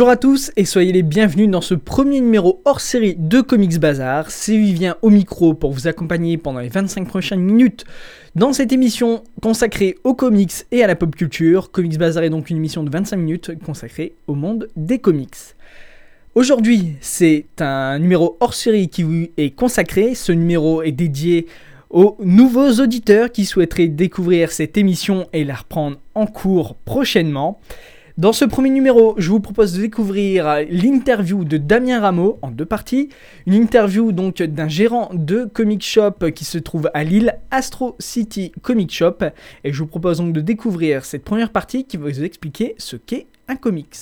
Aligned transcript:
Bonjour 0.00 0.12
à 0.12 0.16
tous 0.16 0.50
et 0.56 0.64
soyez 0.64 0.92
les 0.92 1.02
bienvenus 1.02 1.50
dans 1.50 1.60
ce 1.60 1.74
premier 1.74 2.22
numéro 2.22 2.62
hors 2.64 2.80
série 2.80 3.16
de 3.18 3.42
Comics 3.42 3.78
Bazar. 3.78 4.30
C'est 4.30 4.56
Vivien 4.56 4.96
au 5.02 5.10
micro 5.10 5.52
pour 5.52 5.72
vous 5.72 5.88
accompagner 5.88 6.38
pendant 6.38 6.60
les 6.60 6.70
25 6.70 7.06
prochaines 7.06 7.42
minutes 7.42 7.84
dans 8.34 8.54
cette 8.54 8.72
émission 8.72 9.22
consacrée 9.42 9.98
aux 10.04 10.14
comics 10.14 10.54
et 10.72 10.82
à 10.82 10.86
la 10.86 10.96
pop 10.96 11.14
culture. 11.14 11.70
Comics 11.70 11.98
Bazar 11.98 12.22
est 12.22 12.30
donc 12.30 12.48
une 12.48 12.56
émission 12.56 12.82
de 12.82 12.88
25 12.88 13.14
minutes 13.18 13.62
consacrée 13.62 14.14
au 14.26 14.34
monde 14.34 14.68
des 14.74 15.00
comics. 15.00 15.36
Aujourd'hui, 16.34 16.96
c'est 17.02 17.44
un 17.58 17.98
numéro 17.98 18.38
hors 18.40 18.54
série 18.54 18.88
qui 18.88 19.02
vous 19.02 19.26
est 19.36 19.50
consacré. 19.50 20.14
Ce 20.14 20.32
numéro 20.32 20.82
est 20.82 20.92
dédié 20.92 21.46
aux 21.90 22.16
nouveaux 22.20 22.72
auditeurs 22.80 23.30
qui 23.30 23.44
souhaiteraient 23.44 23.88
découvrir 23.88 24.50
cette 24.50 24.78
émission 24.78 25.28
et 25.34 25.44
la 25.44 25.56
reprendre 25.56 25.98
en 26.14 26.24
cours 26.24 26.76
prochainement. 26.86 27.60
Dans 28.18 28.32
ce 28.32 28.44
premier 28.44 28.70
numéro, 28.70 29.14
je 29.18 29.30
vous 29.30 29.40
propose 29.40 29.74
de 29.74 29.80
découvrir 29.80 30.64
l'interview 30.68 31.44
de 31.44 31.56
Damien 31.56 32.00
Rameau 32.00 32.38
en 32.42 32.50
deux 32.50 32.64
parties. 32.64 33.08
Une 33.46 33.54
interview 33.54 34.10
donc 34.12 34.42
d'un 34.42 34.68
gérant 34.68 35.10
de 35.14 35.44
comic 35.44 35.84
shop 35.84 36.30
qui 36.34 36.44
se 36.44 36.58
trouve 36.58 36.90
à 36.92 37.04
Lille, 37.04 37.34
Astro 37.50 37.96
City 38.00 38.52
Comic 38.62 38.92
Shop. 38.92 39.18
Et 39.64 39.72
je 39.72 39.78
vous 39.78 39.86
propose 39.86 40.18
donc 40.18 40.32
de 40.32 40.40
découvrir 40.40 41.04
cette 41.04 41.24
première 41.24 41.50
partie 41.50 41.84
qui 41.84 41.96
va 41.96 42.08
vous 42.08 42.24
expliquer 42.24 42.74
ce 42.78 42.96
qu'est 42.96 43.26
un 43.48 43.56
comics. 43.56 43.96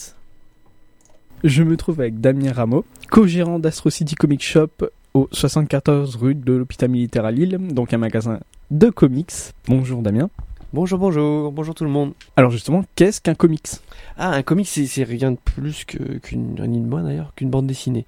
Je 1.44 1.62
me 1.62 1.76
trouve 1.76 2.00
avec 2.00 2.20
Damien 2.20 2.52
Rameau, 2.52 2.84
co-gérant 3.10 3.58
d'Astro 3.58 3.90
City 3.90 4.14
Comic 4.14 4.42
Shop 4.42 4.68
au 5.14 5.28
74 5.32 6.16
rue 6.16 6.34
de 6.34 6.54
l'hôpital 6.54 6.88
militaire 6.88 7.24
à 7.24 7.30
Lille, 7.30 7.58
donc 7.70 7.92
un 7.92 7.98
magasin 7.98 8.40
de 8.70 8.88
comics. 8.88 9.32
Bonjour 9.68 10.02
Damien. 10.02 10.30
Bonjour, 10.74 10.98
bonjour, 10.98 11.50
bonjour 11.50 11.74
tout 11.74 11.84
le 11.84 11.91
monde. 11.91 12.12
Alors 12.36 12.50
justement, 12.50 12.84
qu'est-ce 12.94 13.22
qu'un 13.22 13.34
comics? 13.34 13.69
Ah, 14.19 14.33
un 14.33 14.42
comic, 14.42 14.66
c'est 14.69 15.02
rien 15.02 15.30
de 15.33 15.38
plus 15.42 15.86
qu'une, 15.86 16.56
rien 16.58 16.66
ni 16.66 16.78
de 16.78 16.86
moins 16.86 17.02
d'ailleurs, 17.02 17.33
qu'une 17.34 17.48
bande 17.48 17.66
dessinée. 17.66 18.05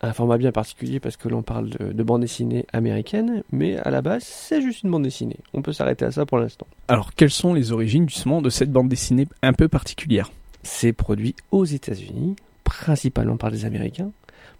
Un 0.00 0.12
format 0.12 0.36
bien 0.36 0.50
particulier 0.50 0.98
parce 0.98 1.16
que 1.16 1.28
l'on 1.28 1.42
parle 1.42 1.70
de, 1.70 1.92
de 1.92 2.02
bande 2.02 2.22
dessinée 2.22 2.66
américaine, 2.72 3.44
mais 3.52 3.76
à 3.76 3.90
la 3.90 4.02
base, 4.02 4.24
c'est 4.24 4.60
juste 4.60 4.82
une 4.82 4.90
bande 4.90 5.04
dessinée. 5.04 5.36
On 5.54 5.62
peut 5.62 5.72
s'arrêter 5.72 6.04
à 6.04 6.10
ça 6.10 6.26
pour 6.26 6.38
l'instant. 6.38 6.66
Alors 6.88 7.14
quelles 7.14 7.30
sont 7.30 7.54
les 7.54 7.70
origines 7.70 8.08
justement 8.08 8.42
de 8.42 8.50
cette 8.50 8.72
bande 8.72 8.88
dessinée 8.88 9.28
un 9.42 9.52
peu 9.52 9.68
particulière? 9.68 10.32
C'est 10.64 10.92
produit 10.92 11.36
aux 11.52 11.64
États-Unis, 11.64 12.34
principalement 12.64 13.36
par 13.36 13.52
des 13.52 13.64
Américains. 13.64 14.10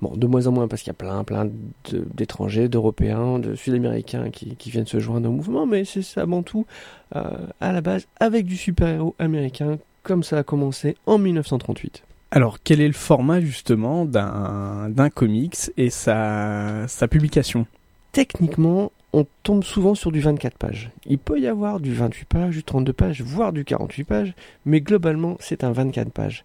Bon, 0.02 0.16
de 0.16 0.26
moins 0.26 0.48
en 0.48 0.52
moins 0.52 0.66
parce 0.68 0.82
qu'il 0.82 0.90
y 0.90 0.90
a 0.90 0.94
plein, 0.94 1.22
plein 1.22 1.44
de- 1.44 2.04
d'étrangers, 2.12 2.68
d'Européens, 2.68 3.38
de 3.38 3.54
Sud-Américains 3.54 4.30
qui, 4.30 4.56
qui 4.56 4.68
viennent 4.70 4.84
se 4.86 4.98
joindre 4.98 5.28
au 5.28 5.32
mouvement, 5.32 5.64
mais 5.64 5.84
c'est 5.84 6.20
avant 6.20 6.42
tout, 6.42 6.66
euh, 7.14 7.22
à 7.60 7.70
la 7.72 7.80
base, 7.80 8.06
avec 8.18 8.44
du 8.44 8.56
super-héros 8.56 9.14
américain, 9.20 9.78
comme 10.02 10.24
ça 10.24 10.38
a 10.38 10.42
commencé 10.42 10.96
en 11.06 11.18
1938. 11.18 12.02
Alors 12.32 12.58
quel 12.64 12.80
est 12.80 12.86
le 12.88 12.94
format 12.94 13.40
justement 13.40 14.04
d'un 14.04 14.88
d'un 14.90 15.08
comics 15.10 15.70
et 15.76 15.90
sa, 15.90 16.88
sa 16.88 17.06
publication? 17.06 17.66
Techniquement, 18.10 18.90
on 19.12 19.26
tombe 19.42 19.62
souvent 19.62 19.94
sur 19.94 20.10
du 20.10 20.20
24 20.20 20.56
pages. 20.58 20.90
Il 21.06 21.18
peut 21.18 21.38
y 21.38 21.46
avoir 21.46 21.78
du 21.78 21.94
28 21.94 22.24
pages, 22.26 22.54
du 22.56 22.64
32 22.64 22.92
pages, 22.92 23.22
voire 23.22 23.52
du 23.52 23.64
48 23.64 24.04
pages, 24.04 24.34
mais 24.64 24.80
globalement, 24.80 25.36
c'est 25.40 25.62
un 25.62 25.72
24 25.72 26.10
pages. 26.10 26.44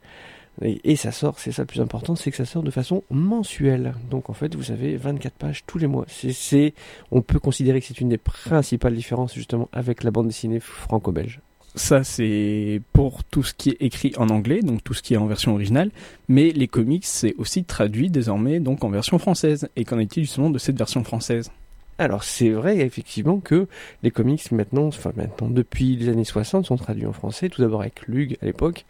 Et, 0.62 0.96
ça 0.96 1.12
sort, 1.12 1.38
c'est 1.38 1.52
ça 1.52 1.62
le 1.64 1.68
plus 1.68 1.82
important, 1.82 2.16
c'est 2.16 2.32
que 2.32 2.38
ça 2.38 2.46
sort 2.46 2.64
de 2.64 2.72
façon 2.72 3.04
mensuelle. 3.12 3.94
Donc 4.10 4.30
en 4.30 4.34
fait, 4.34 4.56
vous 4.56 4.72
avez 4.72 4.98
24 4.98 5.34
pages 5.34 5.64
tous 5.68 5.78
les 5.78 5.88
mois. 5.88 6.06
C'est, 6.08 6.74
on 7.12 7.22
peut 7.22 7.40
considérer 7.40 7.80
que 7.80 7.86
c'est 7.86 8.02
une 8.02 8.10
des 8.10 8.18
principales 8.18 8.96
différences 8.96 9.36
justement 9.36 9.70
avec 9.72 10.04
la 10.04 10.12
bande 10.12 10.28
dessinée 10.28 10.60
franco-belge. 10.60 11.42
Ça 11.76 12.04
c'est 12.04 12.82
pour 12.92 13.24
tout 13.24 13.44
ce 13.44 13.54
qui 13.54 13.70
est 13.70 13.78
écrit 13.82 14.12
en 14.18 14.30
anglais, 14.30 14.62
donc 14.62 14.84
tout 14.84 14.96
ce 14.96 15.04
qui 15.04 15.14
est 15.14 15.18
en 15.18 15.28
version 15.28 15.54
originale, 15.54 15.92
mais 16.28 16.50
les 16.50 16.68
comics 16.68 17.06
c'est 17.06 17.36
aussi 17.38 17.66
traduit 17.66 18.10
désormais 18.10 18.60
donc 18.60 18.84
en 18.84 18.90
version 18.90 19.20
française. 19.20 19.70
Et 19.76 19.86
qu'en 19.86 20.00
est-il 20.00 20.24
justement 20.24 20.50
de 20.50 20.58
cette 20.58 20.78
version 20.78 21.04
française? 21.04 21.52
Alors 22.00 22.24
c'est 22.24 22.50
vrai 22.50 22.78
effectivement 22.78 23.40
que 23.40 23.68
les 24.04 24.12
comics 24.12 24.52
maintenant, 24.52 24.86
enfin 24.86 25.12
maintenant 25.16 25.50
depuis 25.50 25.96
les 25.96 26.10
années 26.10 26.24
60 26.24 26.66
sont 26.66 26.76
traduits 26.76 27.08
en 27.08 27.14
français, 27.14 27.50
tout 27.50 27.62
d'abord 27.62 27.82
avec 27.82 28.08
Lug 28.08 28.38
à 28.42 28.46
l'époque, 28.46 28.86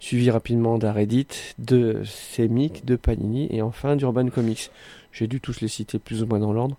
suivi 0.00 0.30
rapidement 0.30 0.76
d'Aredit, 0.76 1.28
de 1.58 2.02
Semic, 2.04 2.84
de 2.84 2.96
Panini 2.96 3.46
et 3.50 3.62
enfin 3.62 3.94
d'Urban 3.94 4.28
Comics. 4.28 4.70
J'ai 5.10 5.26
dû 5.26 5.40
tous 5.40 5.60
les 5.60 5.68
citer 5.68 5.98
plus 5.98 6.22
ou 6.22 6.26
moins 6.26 6.38
dans 6.38 6.52
l'ordre. 6.52 6.76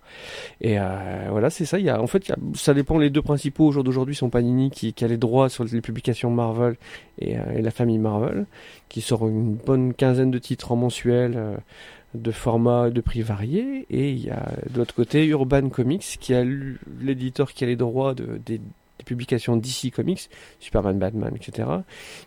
Et 0.60 0.78
euh, 0.78 1.26
voilà, 1.30 1.50
c'est 1.50 1.64
ça. 1.64 1.78
Y 1.78 1.90
a, 1.90 2.00
en 2.00 2.06
fait, 2.06 2.32
ça 2.54 2.74
dépend. 2.74 2.96
Les 2.96 3.10
deux 3.10 3.20
principaux 3.22 3.66
au 3.66 3.72
jour 3.72 3.84
d'aujourd'hui 3.84 4.14
sont 4.14 4.30
Panini 4.30 4.70
qui, 4.70 4.94
qui 4.94 5.04
a 5.04 5.08
les 5.08 5.16
droits 5.16 5.48
sur 5.48 5.64
les 5.64 5.80
publications 5.80 6.30
Marvel 6.30 6.76
et, 7.18 7.36
euh, 7.36 7.60
la 7.60 7.70
famille 7.70 7.98
Marvel, 7.98 8.46
qui 8.88 9.00
sort 9.00 9.26
une 9.28 9.56
bonne 9.56 9.94
quinzaine 9.94 10.30
de 10.30 10.38
titres 10.38 10.70
en 10.72 10.76
mensuel. 10.76 11.34
euh, 11.36 11.56
de 12.14 12.30
formats 12.30 12.88
et 12.88 12.90
de 12.90 13.00
prix 13.00 13.22
variés 13.22 13.86
et 13.90 14.10
il 14.10 14.24
y 14.24 14.30
a 14.30 14.52
de 14.68 14.78
l'autre 14.78 14.94
côté 14.94 15.26
Urban 15.26 15.68
Comics 15.68 16.18
qui 16.20 16.34
a 16.34 16.44
l'éditeur 17.00 17.52
qui 17.52 17.64
a 17.64 17.66
les 17.66 17.76
droits 17.76 18.14
de, 18.14 18.40
des, 18.44 18.58
des 18.58 19.04
publications 19.04 19.56
DC 19.56 19.92
Comics, 19.94 20.28
Superman, 20.58 20.98
Batman, 20.98 21.32
etc. 21.34 21.68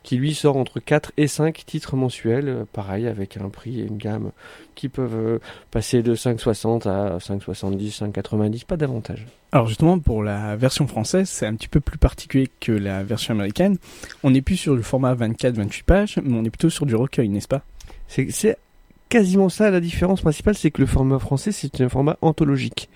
qui 0.01 0.17
lui 0.17 0.33
sort 0.33 0.57
entre 0.57 0.79
4 0.79 1.11
et 1.17 1.27
5 1.27 1.66
titres 1.66 1.95
mensuels, 1.95 2.47
euh, 2.47 2.66
pareil 2.71 3.07
avec 3.07 3.38
un 3.38 3.49
prix 3.49 3.81
et 3.81 3.83
une 3.83 3.97
gamme 3.97 4.31
qui 4.73 4.89
peuvent 4.89 5.16
euh, 5.16 5.39
passer 5.69 6.01
de 6.01 6.15
5,60 6.15 6.88
à 6.88 7.17
5,70, 7.17 8.00
5,90, 8.11 8.65
pas 8.65 8.77
davantage. 8.77 9.27
Alors 9.51 9.67
justement 9.67 10.00
pour 10.00 10.23
la 10.23 10.55
version 10.55 10.88
française 10.88 11.29
c'est 11.29 11.45
un 11.45 11.55
petit 11.55 11.67
peu 11.67 11.79
plus 11.79 11.97
particulier 11.97 12.50
que 12.59 12.71
la 12.71 13.03
version 13.03 13.33
américaine. 13.33 13.77
On 14.23 14.31
n'est 14.31 14.41
plus 14.41 14.57
sur 14.57 14.75
le 14.75 14.81
format 14.81 15.13
24-28 15.13 15.83
pages, 15.83 16.19
mais 16.23 16.38
on 16.38 16.44
est 16.44 16.50
plutôt 16.50 16.69
sur 16.69 16.85
du 16.85 16.95
recueil, 16.95 17.29
n'est-ce 17.29 17.50
pas? 17.50 17.63
C'est 18.07 18.57
quasiment 19.13 19.47
ça 19.47 19.69
la 19.69 19.79
différence 19.79 20.22
principale, 20.22 20.56
c'est 20.56 20.72
que 20.72 20.81
le 20.81 20.88
format 20.88 21.19
français 21.19 21.51
c'est 21.51 21.81
un 21.81 21.88
format 21.88 22.18
anthologique. 22.22 22.90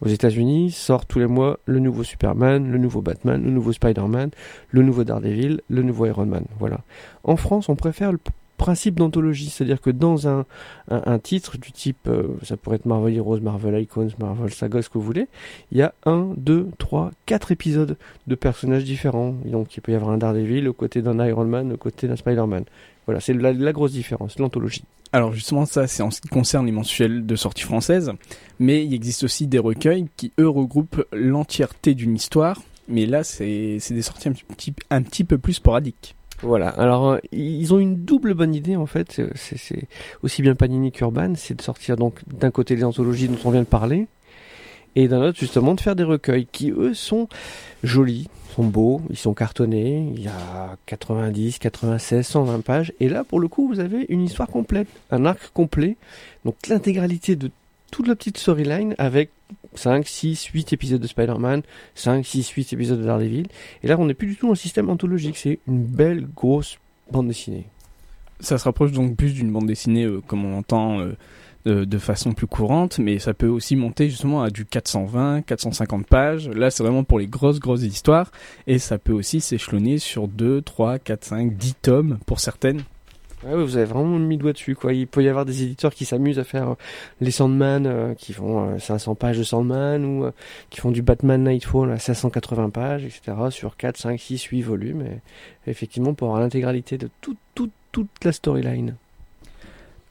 Aux 0.00 0.06
États-Unis 0.06 0.70
sort 0.70 1.06
tous 1.06 1.18
les 1.18 1.26
mois 1.26 1.58
le 1.66 1.80
nouveau 1.80 2.04
Superman, 2.04 2.70
le 2.70 2.78
nouveau 2.78 3.02
Batman, 3.02 3.42
le 3.42 3.50
nouveau 3.50 3.72
Spider-Man, 3.72 4.30
le 4.70 4.82
nouveau 4.82 5.02
Daredevil, 5.02 5.62
le 5.68 5.82
nouveau 5.82 6.06
Iron 6.06 6.26
Man. 6.26 6.44
Voilà. 6.60 6.82
En 7.24 7.36
France, 7.36 7.68
on 7.68 7.74
préfère 7.74 8.12
le 8.12 8.20
principe 8.58 8.94
d'anthologie, 8.94 9.50
c'est-à-dire 9.50 9.80
que 9.80 9.90
dans 9.90 10.28
un, 10.28 10.44
un, 10.88 11.18
titre 11.18 11.58
du 11.58 11.72
type, 11.72 12.06
euh, 12.06 12.28
ça 12.44 12.56
pourrait 12.56 12.76
être 12.76 12.86
Marvel 12.86 13.16
Heroes, 13.16 13.40
Marvel 13.40 13.82
Icons, 13.82 14.10
Marvel 14.20 14.52
Saga, 14.52 14.82
ce 14.82 14.88
que 14.88 14.98
vous 14.98 15.04
voulez, 15.04 15.26
il 15.72 15.78
y 15.78 15.82
a 15.82 15.94
un, 16.04 16.32
deux, 16.36 16.68
trois, 16.78 17.10
quatre 17.26 17.50
épisodes 17.50 17.96
de 18.28 18.34
personnages 18.36 18.84
différents. 18.84 19.34
Donc 19.44 19.76
il 19.76 19.80
peut 19.80 19.90
y 19.90 19.96
avoir 19.96 20.12
un 20.12 20.18
Daredevil 20.18 20.68
aux 20.68 20.74
côtés 20.74 21.02
d'un 21.02 21.26
Iron 21.26 21.46
Man, 21.46 21.72
aux 21.72 21.76
côtés 21.76 22.06
d'un 22.06 22.14
Spider-Man. 22.14 22.66
Voilà, 23.06 23.18
c'est 23.18 23.34
la 23.34 23.72
grosse 23.72 23.92
différence, 23.92 24.38
l'anthologie. 24.38 24.84
Alors 25.16 25.32
justement 25.32 25.64
ça 25.64 25.86
c'est 25.86 26.02
en 26.02 26.10
ce 26.10 26.20
qui 26.20 26.28
concerne 26.28 26.66
les 26.66 26.72
mensuels 26.72 27.24
de 27.24 27.36
sortie 27.36 27.62
française, 27.62 28.12
mais 28.58 28.84
il 28.84 28.92
existe 28.92 29.24
aussi 29.24 29.46
des 29.46 29.58
recueils 29.58 30.08
qui 30.18 30.30
eux 30.38 30.46
regroupent 30.46 31.06
l'entièreté 31.10 31.94
d'une 31.94 32.14
histoire, 32.14 32.60
mais 32.86 33.06
là 33.06 33.24
c'est 33.24 33.78
des 33.88 34.02
sorties 34.02 34.28
un 34.28 34.32
petit, 34.32 34.74
un 34.90 35.00
petit 35.00 35.24
peu 35.24 35.38
plus 35.38 35.54
sporadiques. 35.54 36.16
Voilà, 36.42 36.68
alors 36.68 37.12
euh, 37.12 37.18
ils 37.32 37.72
ont 37.72 37.78
une 37.78 38.04
double 38.04 38.34
bonne 38.34 38.54
idée 38.54 38.76
en 38.76 38.84
fait, 38.84 39.22
c'est 39.36 39.88
aussi 40.22 40.42
bien 40.42 40.54
Panini 40.54 40.92
qu'Urban, 40.92 41.32
c'est 41.34 41.54
de 41.54 41.62
sortir 41.62 41.96
donc 41.96 42.20
d'un 42.26 42.50
côté 42.50 42.76
les 42.76 42.84
anthologies 42.84 43.28
dont 43.28 43.38
on 43.46 43.50
vient 43.50 43.62
de 43.62 43.66
parler, 43.66 44.08
et 44.96 45.08
d'un 45.08 45.22
autre 45.22 45.38
justement 45.38 45.74
de 45.74 45.80
faire 45.80 45.94
des 45.94 46.02
recueils 46.02 46.46
qui 46.50 46.70
eux 46.70 46.94
sont 46.94 47.28
jolis, 47.84 48.28
sont 48.56 48.64
beaux, 48.64 49.02
ils 49.10 49.18
sont 49.18 49.34
cartonnés, 49.34 50.10
il 50.16 50.22
y 50.22 50.28
a 50.28 50.76
90, 50.86 51.58
96, 51.58 52.26
120 52.26 52.60
pages, 52.64 52.92
et 52.98 53.08
là 53.08 53.22
pour 53.22 53.38
le 53.38 53.46
coup 53.46 53.68
vous 53.68 53.78
avez 53.78 54.06
une 54.08 54.22
histoire 54.22 54.48
complète, 54.48 54.88
un 55.10 55.26
arc 55.26 55.50
complet, 55.52 55.96
donc 56.44 56.56
l'intégralité 56.68 57.36
de 57.36 57.50
toute 57.90 58.08
la 58.08 58.16
petite 58.16 58.38
storyline 58.38 58.94
avec 58.98 59.30
5, 59.74 60.08
6, 60.08 60.46
8 60.46 60.72
épisodes 60.72 61.00
de 61.00 61.06
Spider-Man, 61.06 61.62
5, 61.94 62.24
6, 62.24 62.48
8 62.48 62.72
épisodes 62.72 62.98
de 62.98 63.04
Daredevil, 63.04 63.46
et 63.82 63.86
là 63.86 63.96
on 63.98 64.06
n'est 64.06 64.14
plus 64.14 64.28
du 64.28 64.36
tout 64.36 64.46
dans 64.46 64.52
un 64.52 64.56
système 64.56 64.88
anthologique, 64.88 65.36
c'est 65.36 65.58
une 65.68 65.84
belle 65.84 66.26
grosse 66.34 66.78
bande 67.12 67.28
dessinée. 67.28 67.66
Ça 68.40 68.58
se 68.58 68.64
rapproche 68.64 68.92
donc 68.92 69.16
plus 69.16 69.34
d'une 69.34 69.52
bande 69.52 69.66
dessinée 69.66 70.04
euh, 70.04 70.22
comme 70.26 70.44
on 70.44 70.58
entend 70.58 71.00
euh, 71.00 71.16
de, 71.66 71.98
façon 71.98 72.32
plus 72.32 72.46
courante, 72.46 72.98
mais 72.98 73.18
ça 73.18 73.34
peut 73.34 73.48
aussi 73.48 73.76
monter 73.76 74.08
justement 74.08 74.42
à 74.42 74.50
du 74.50 74.64
420, 74.64 75.42
450 75.42 76.06
pages. 76.06 76.48
Là, 76.48 76.70
c'est 76.70 76.82
vraiment 76.82 77.04
pour 77.04 77.18
les 77.18 77.26
grosses, 77.26 77.58
grosses 77.58 77.82
histoires. 77.82 78.30
Et 78.66 78.78
ça 78.78 78.98
peut 78.98 79.12
aussi 79.12 79.40
s'échelonner 79.40 79.98
sur 79.98 80.28
2, 80.28 80.62
3, 80.62 80.98
4, 80.98 81.24
5, 81.24 81.56
10 81.56 81.74
tomes 81.82 82.18
pour 82.26 82.40
certaines. 82.40 82.82
Ouais, 83.44 83.54
ouais, 83.54 83.62
vous 83.62 83.76
avez 83.76 83.84
vraiment 83.84 84.18
mis 84.18 84.36
le 84.36 84.42
doigt 84.42 84.52
dessus, 84.52 84.74
quoi. 84.74 84.94
Il 84.94 85.06
peut 85.06 85.22
y 85.22 85.28
avoir 85.28 85.44
des 85.44 85.62
éditeurs 85.62 85.94
qui 85.94 86.04
s'amusent 86.06 86.38
à 86.38 86.44
faire 86.44 86.70
euh, 86.70 86.74
les 87.20 87.30
Sandman, 87.30 87.86
euh, 87.86 88.14
qui 88.14 88.32
font 88.32 88.70
euh, 88.74 88.78
500 88.78 89.14
pages 89.14 89.38
de 89.38 89.42
Sandman, 89.42 90.04
ou 90.04 90.24
euh, 90.24 90.32
qui 90.70 90.80
font 90.80 90.90
du 90.90 91.02
Batman 91.02 91.44
Nightfall 91.44 91.90
à 91.92 91.98
580 91.98 92.70
pages, 92.70 93.04
etc., 93.04 93.36
sur 93.50 93.76
4, 93.76 93.98
5, 93.98 94.18
6, 94.18 94.42
8 94.44 94.62
volumes, 94.62 95.02
et 95.02 95.70
effectivement, 95.70 96.14
pour 96.14 96.28
avoir 96.28 96.40
l'intégralité 96.40 96.96
de 96.96 97.10
toute, 97.20 97.38
toute, 97.54 97.72
toute 97.92 98.08
la 98.24 98.32
storyline. 98.32 98.96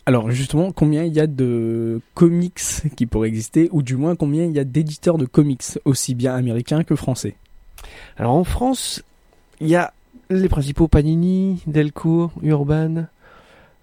Alors 0.08 0.30
justement, 0.30 0.72
combien 0.72 1.04
il 1.04 1.14
y 1.14 1.20
a 1.20 1.26
de 1.26 2.00
comics 2.14 2.62
qui 2.96 3.06
pourraient 3.08 3.28
exister, 3.28 3.70
ou 3.72 3.82
du 3.82 3.96
moins 3.96 4.16
combien 4.16 4.46
il 4.46 4.52
y 4.52 4.60
a 4.60 4.64
d'éditeurs 4.64 5.18
de 5.18 5.26
comics, 5.26 5.64
aussi 5.84 6.14
bien 6.14 6.36
américains 6.36 6.84
que 6.84 6.96
français? 6.96 7.36
Alors 8.18 8.34
en 8.34 8.44
France, 8.44 9.04
il 9.60 9.68
y 9.68 9.76
a 9.76 9.94
les 10.30 10.50
principaux 10.50 10.88
Panini, 10.88 11.62
Delcourt, 11.66 12.32
Urban, 12.44 13.06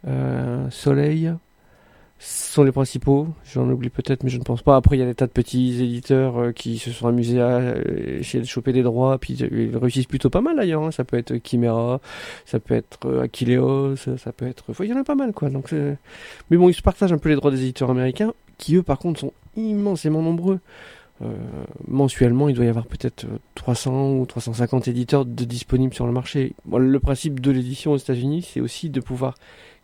euh, 0.06 0.70
Soleil. 0.70 1.32
Ce 2.24 2.52
sont 2.54 2.62
les 2.62 2.70
principaux. 2.70 3.26
J'en 3.52 3.68
oublie 3.68 3.90
peut-être, 3.90 4.22
mais 4.22 4.30
je 4.30 4.38
ne 4.38 4.44
pense 4.44 4.62
pas. 4.62 4.76
Après, 4.76 4.96
il 4.96 5.00
y 5.00 5.02
a 5.02 5.06
des 5.06 5.14
tas 5.14 5.26
de 5.26 5.32
petits 5.32 5.82
éditeurs 5.82 6.38
euh, 6.38 6.52
qui 6.52 6.78
se 6.78 6.92
sont 6.92 7.08
amusés 7.08 7.40
à 7.40 7.58
euh, 7.58 8.22
choper 8.44 8.72
des 8.72 8.82
droits, 8.84 9.18
puis 9.18 9.34
ils 9.34 9.76
réussissent 9.76 10.06
plutôt 10.06 10.30
pas 10.30 10.40
mal 10.40 10.54
d'ailleurs. 10.54 10.84
hein. 10.84 10.92
Ça 10.92 11.02
peut 11.02 11.16
être 11.18 11.34
Chimera, 11.44 12.00
ça 12.46 12.60
peut 12.60 12.74
être 12.74 13.06
euh, 13.06 13.22
Aquileos, 13.22 13.96
ça 13.96 14.32
peut 14.32 14.46
être. 14.46 14.66
Il 14.80 14.86
y 14.86 14.92
en 14.92 14.98
a 14.98 15.04
pas 15.04 15.16
mal 15.16 15.32
quoi. 15.32 15.50
Donc, 15.50 15.72
mais 15.72 16.56
bon, 16.56 16.68
ils 16.68 16.74
se 16.74 16.82
partagent 16.82 17.12
un 17.12 17.18
peu 17.18 17.28
les 17.28 17.34
droits 17.34 17.50
des 17.50 17.62
éditeurs 17.62 17.90
américains, 17.90 18.32
qui 18.56 18.76
eux, 18.76 18.84
par 18.84 18.98
contre, 19.00 19.18
sont 19.18 19.32
immensément 19.56 20.22
nombreux. 20.22 20.60
Mensuellement, 21.86 22.48
il 22.48 22.54
doit 22.54 22.64
y 22.64 22.68
avoir 22.68 22.86
peut-être 22.86 23.24
euh, 23.24 23.38
300 23.54 24.12
ou 24.12 24.26
350 24.26 24.88
éditeurs 24.88 25.24
de 25.24 25.44
disponibles 25.44 25.94
sur 25.94 26.06
le 26.06 26.12
marché. 26.12 26.54
Le 26.70 26.98
principe 27.00 27.40
de 27.40 27.50
l'édition 27.50 27.92
aux 27.92 27.96
États-Unis, 27.96 28.48
c'est 28.52 28.60
aussi 28.60 28.90
de 28.90 29.00
pouvoir 29.00 29.34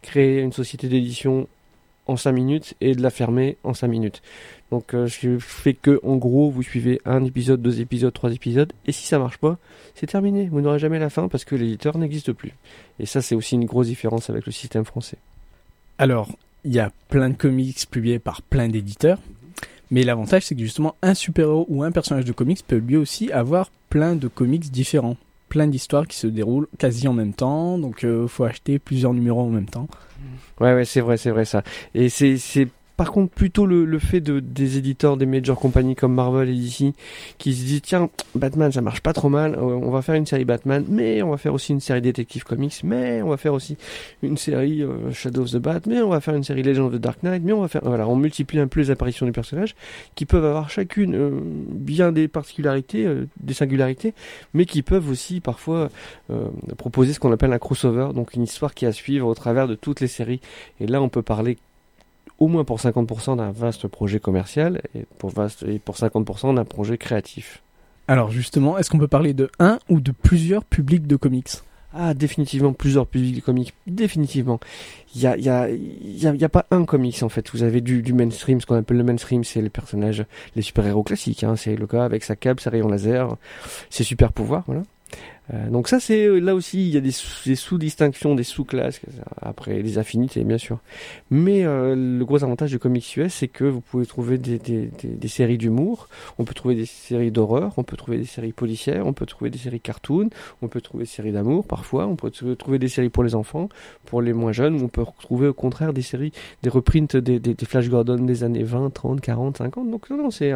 créer 0.02 0.40
une 0.40 0.52
société 0.52 0.88
d'édition 0.88 1.48
en 2.08 2.16
5 2.16 2.32
minutes 2.32 2.74
et 2.80 2.94
de 2.94 3.02
la 3.02 3.10
fermer 3.10 3.56
en 3.62 3.74
5 3.74 3.86
minutes. 3.86 4.22
Donc, 4.70 4.94
euh, 4.94 5.06
qui 5.08 5.28
fait 5.38 5.74
que, 5.74 6.00
en 6.02 6.16
gros, 6.16 6.50
vous 6.50 6.62
suivez 6.62 7.00
un 7.04 7.24
épisode, 7.24 7.62
deux 7.62 7.80
épisodes, 7.80 8.12
trois 8.12 8.32
épisodes, 8.32 8.72
et 8.86 8.92
si 8.92 9.06
ça 9.06 9.18
marche 9.18 9.38
pas, 9.38 9.58
c'est 9.94 10.06
terminé. 10.06 10.48
Vous 10.50 10.60
n'aurez 10.60 10.78
jamais 10.78 10.98
la 10.98 11.10
fin 11.10 11.28
parce 11.28 11.44
que 11.44 11.54
l'éditeur 11.54 11.96
n'existe 11.96 12.32
plus. 12.32 12.52
Et 12.98 13.06
ça, 13.06 13.22
c'est 13.22 13.34
aussi 13.34 13.54
une 13.54 13.64
grosse 13.64 13.86
différence 13.86 14.28
avec 14.28 14.44
le 14.44 14.52
système 14.52 14.84
français. 14.84 15.16
Alors, 15.98 16.30
il 16.64 16.74
y 16.74 16.80
a 16.80 16.92
plein 17.08 17.30
de 17.30 17.34
comics 17.34 17.88
publiés 17.90 18.18
par 18.18 18.42
plein 18.42 18.68
d'éditeurs, 18.68 19.18
mais 19.90 20.02
l'avantage 20.02 20.44
c'est 20.44 20.54
que 20.54 20.60
justement 20.60 20.96
un 21.02 21.14
super-héros 21.14 21.66
ou 21.68 21.82
un 21.82 21.92
personnage 21.92 22.24
de 22.24 22.32
comics 22.32 22.64
peut 22.66 22.76
lui 22.76 22.96
aussi 22.96 23.32
avoir 23.32 23.70
plein 23.88 24.16
de 24.16 24.28
comics 24.28 24.70
différents, 24.70 25.16
plein 25.48 25.66
d'histoires 25.66 26.06
qui 26.06 26.16
se 26.16 26.26
déroulent 26.26 26.68
quasi 26.78 27.08
en 27.08 27.14
même 27.14 27.32
temps, 27.32 27.78
donc 27.78 28.00
il 28.02 28.28
faut 28.28 28.44
acheter 28.44 28.78
plusieurs 28.78 29.14
numéros 29.14 29.40
en 29.40 29.48
même 29.48 29.68
temps. 29.68 29.88
Ouais, 30.60 30.74
ouais, 30.74 30.84
c'est 30.84 31.00
vrai, 31.00 31.16
c'est 31.16 31.30
vrai 31.30 31.44
ça. 31.44 31.62
Et 31.94 32.08
c'est, 32.08 32.36
par 32.98 33.12
contre 33.12 33.32
plutôt 33.32 33.64
le, 33.64 33.98
fait 34.00 34.20
de, 34.20 34.40
des 34.40 34.76
éditeurs 34.76 35.16
des 35.16 35.24
major 35.24 35.58
compagnies 35.58 35.94
comme 35.94 36.12
Marvel 36.12 36.48
et 36.48 36.52
DC 36.52 36.94
qui 37.38 37.54
se 37.54 37.64
disent 37.64 37.80
tiens, 37.80 38.10
Batman 38.34 38.72
ça 38.72 38.80
marche 38.80 39.02
pas 39.02 39.12
trop 39.12 39.28
mal, 39.28 39.54
euh, 39.54 39.60
on 39.60 39.92
va 39.92 40.02
faire 40.02 40.16
une 40.16 40.26
série 40.26 40.44
Batman, 40.44 40.84
mais 40.88 41.22
on 41.22 41.30
va 41.30 41.36
faire 41.36 41.54
aussi 41.54 41.72
une 41.72 41.78
série 41.78 42.02
Detective 42.02 42.42
Comics, 42.42 42.80
mais 42.82 43.22
on 43.22 43.28
va 43.28 43.36
faire 43.36 43.54
aussi 43.54 43.76
une 44.24 44.36
série 44.36 44.82
euh, 44.82 45.12
Shadow 45.12 45.42
of 45.42 45.52
the 45.52 45.58
Bat, 45.58 45.82
mais 45.86 46.02
on 46.02 46.08
va 46.08 46.20
faire 46.20 46.34
une 46.34 46.42
série 46.42 46.64
Legend 46.64 46.88
of 46.88 46.94
the 46.94 47.00
Dark 47.00 47.22
Knight, 47.22 47.40
mais 47.44 47.52
on 47.52 47.60
va 47.60 47.68
faire. 47.68 47.82
Voilà, 47.84 48.08
on 48.08 48.16
multiplie 48.16 48.58
un 48.58 48.66
peu 48.66 48.80
les 48.80 48.90
apparitions 48.90 49.26
des 49.26 49.32
personnages 49.32 49.76
qui 50.16 50.26
peuvent 50.26 50.44
avoir 50.44 50.68
chacune 50.68 51.14
euh, 51.14 51.30
bien 51.40 52.10
des 52.10 52.26
particularités, 52.26 53.06
des 53.38 53.54
singularités, 53.54 54.12
mais 54.54 54.64
qui 54.64 54.82
peuvent 54.82 55.08
aussi 55.08 55.40
parfois 55.40 55.88
proposer 56.76 57.12
ce 57.12 57.20
qu'on 57.20 57.30
appelle 57.30 57.52
un 57.52 57.58
crossover, 57.58 58.08
donc 58.12 58.34
une 58.34 58.42
histoire 58.42 58.74
qui 58.74 58.86
est 58.86 58.88
à 58.88 58.92
suivre 58.92 59.28
au 59.28 59.34
travers 59.34 59.68
de 59.68 59.76
toutes 59.76 60.00
les 60.00 60.08
séries. 60.08 60.40
Et 60.80 60.88
là, 60.88 61.00
on 61.00 61.08
peut 61.08 61.22
parler 61.22 61.58
au 62.38 62.48
moins 62.48 62.64
pour 62.64 62.78
50% 62.78 63.36
d'un 63.36 63.50
vaste 63.50 63.88
projet 63.88 64.20
commercial 64.20 64.80
et 64.94 65.04
pour, 65.18 65.30
vaste, 65.30 65.64
et 65.64 65.78
pour 65.78 65.96
50% 65.96 66.54
d'un 66.54 66.64
projet 66.64 66.98
créatif. 66.98 67.62
Alors 68.06 68.30
justement, 68.30 68.78
est-ce 68.78 68.90
qu'on 68.90 68.98
peut 68.98 69.08
parler 69.08 69.34
de 69.34 69.50
un 69.58 69.78
ou 69.88 70.00
de 70.00 70.12
plusieurs 70.12 70.64
publics 70.64 71.06
de 71.06 71.16
comics? 71.16 71.50
Ah, 71.94 72.12
définitivement 72.12 72.74
plusieurs 72.74 73.06
publics 73.06 73.36
de 73.36 73.40
comics, 73.40 73.74
définitivement. 73.86 74.60
Il 75.14 75.22
y 75.22 75.26
a, 75.26 75.36
y, 75.38 75.48
a, 75.48 75.70
y, 75.70 76.26
a, 76.26 76.34
y 76.34 76.44
a 76.44 76.48
pas 76.48 76.66
un 76.70 76.84
comics 76.84 77.22
en 77.22 77.30
fait. 77.30 77.50
Vous 77.50 77.62
avez 77.62 77.80
du, 77.80 78.02
du 78.02 78.12
mainstream, 78.12 78.60
ce 78.60 78.66
qu'on 78.66 78.76
appelle 78.76 78.98
le 78.98 79.04
mainstream, 79.04 79.42
c'est 79.42 79.62
les 79.62 79.70
personnages, 79.70 80.24
les 80.54 80.62
super-héros 80.62 81.02
classiques. 81.02 81.44
Hein. 81.44 81.56
C'est 81.56 81.76
le 81.76 81.86
gars 81.86 82.04
avec 82.04 82.24
sa 82.24 82.36
cape, 82.36 82.60
sa 82.60 82.70
rayon 82.70 82.88
laser, 82.88 83.36
ses 83.88 84.04
super 84.04 84.32
pouvoirs, 84.32 84.64
voilà. 84.66 84.82
Euh, 85.54 85.70
donc 85.70 85.88
ça 85.88 85.98
c'est 85.98 86.28
là 86.40 86.54
aussi 86.54 86.88
il 86.88 86.92
y 86.94 86.96
a 86.96 87.00
des, 87.00 87.10
sous- 87.10 87.48
des 87.48 87.54
sous-distinctions, 87.54 88.34
des 88.34 88.44
sous-classes 88.44 89.00
après 89.40 89.80
les 89.82 89.98
affinités 89.98 90.44
bien 90.44 90.58
sûr. 90.58 90.78
Mais 91.30 91.64
euh, 91.64 91.94
le 91.96 92.24
gros 92.24 92.44
avantage 92.44 92.70
du 92.70 92.78
comics 92.78 93.16
US 93.16 93.32
c'est 93.32 93.48
que 93.48 93.64
vous 93.64 93.80
pouvez 93.80 94.04
trouver 94.04 94.36
des, 94.36 94.58
des, 94.58 95.28
séries 95.28 95.58
d'humour, 95.58 96.08
on 96.38 96.44
peut 96.44 96.54
trouver 96.54 96.74
des 96.74 96.86
séries 96.86 97.30
d'horreur, 97.30 97.72
on 97.78 97.82
peut 97.82 97.96
trouver 97.96 98.18
des 98.18 98.26
séries 98.26 98.52
policières, 98.52 99.06
on 99.06 99.12
peut 99.12 99.26
trouver 99.26 99.50
des 99.50 99.58
séries 99.58 99.80
cartoon, 99.80 100.28
on 100.62 100.68
peut 100.68 100.80
trouver 100.80 101.04
des 101.04 101.10
séries 101.10 101.32
d'amour 101.32 101.66
parfois, 101.66 102.06
on 102.06 102.16
peut 102.16 102.28
tr- 102.28 102.56
trouver 102.56 102.78
des 102.78 102.88
séries 102.88 103.08
pour 103.08 103.24
les 103.24 103.34
enfants, 103.34 103.68
pour 104.04 104.20
les 104.20 104.32
moins 104.32 104.52
jeunes, 104.52 104.82
on 104.82 104.88
peut 104.88 105.02
retrouver 105.02 105.48
au 105.48 105.54
contraire 105.54 105.92
des 105.92 106.02
séries, 106.02 106.32
des 106.62 106.68
reprints 106.70 107.16
des, 107.16 107.40
Flash 107.66 107.88
Gordon 107.88 108.16
des 108.16 108.44
années 108.44 108.62
20, 108.62 108.90
30, 108.90 109.20
40, 109.20 109.58
50. 109.58 109.90
Donc 109.90 110.10
non, 110.10 110.16
non 110.16 110.30
c'est 110.30 110.52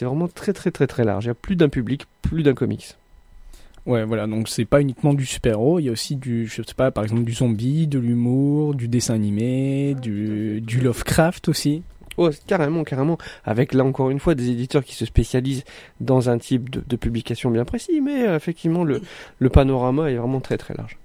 vraiment 0.00 0.28
très 0.28 0.52
très 0.52 0.70
très 0.70 0.86
très 0.86 1.04
large. 1.04 1.24
Il 1.24 1.28
y 1.28 1.30
a 1.30 1.34
plus 1.34 1.56
d'un 1.56 1.68
public, 1.68 2.06
plus 2.22 2.42
d'un 2.42 2.54
comics. 2.54 2.96
Ouais, 3.86 4.04
voilà, 4.04 4.26
donc 4.26 4.48
c'est 4.48 4.64
pas 4.64 4.80
uniquement 4.80 5.12
du 5.12 5.26
super-héros, 5.26 5.78
il 5.78 5.84
y 5.84 5.88
a 5.90 5.92
aussi 5.92 6.16
du, 6.16 6.46
je 6.46 6.62
sais 6.62 6.74
pas, 6.74 6.90
par 6.90 7.04
exemple 7.04 7.24
du 7.24 7.34
zombie, 7.34 7.86
de 7.86 7.98
l'humour, 7.98 8.74
du 8.74 8.88
dessin 8.88 9.14
animé, 9.14 9.94
du, 10.00 10.62
du 10.62 10.80
Lovecraft 10.80 11.48
aussi. 11.48 11.82
Oh, 12.16 12.30
carrément, 12.46 12.82
carrément. 12.84 13.18
Avec 13.44 13.74
là 13.74 13.84
encore 13.84 14.08
une 14.08 14.20
fois 14.20 14.34
des 14.34 14.48
éditeurs 14.48 14.84
qui 14.84 14.94
se 14.94 15.04
spécialisent 15.04 15.64
dans 16.00 16.30
un 16.30 16.38
type 16.38 16.70
de, 16.70 16.82
de 16.86 16.96
publication 16.96 17.50
bien 17.50 17.64
précis, 17.64 18.00
mais 18.00 18.26
euh, 18.26 18.36
effectivement 18.36 18.84
le, 18.84 19.02
le 19.38 19.48
panorama 19.50 20.10
est 20.10 20.16
vraiment 20.16 20.40
très 20.40 20.56
très 20.56 20.74
large. 20.74 20.96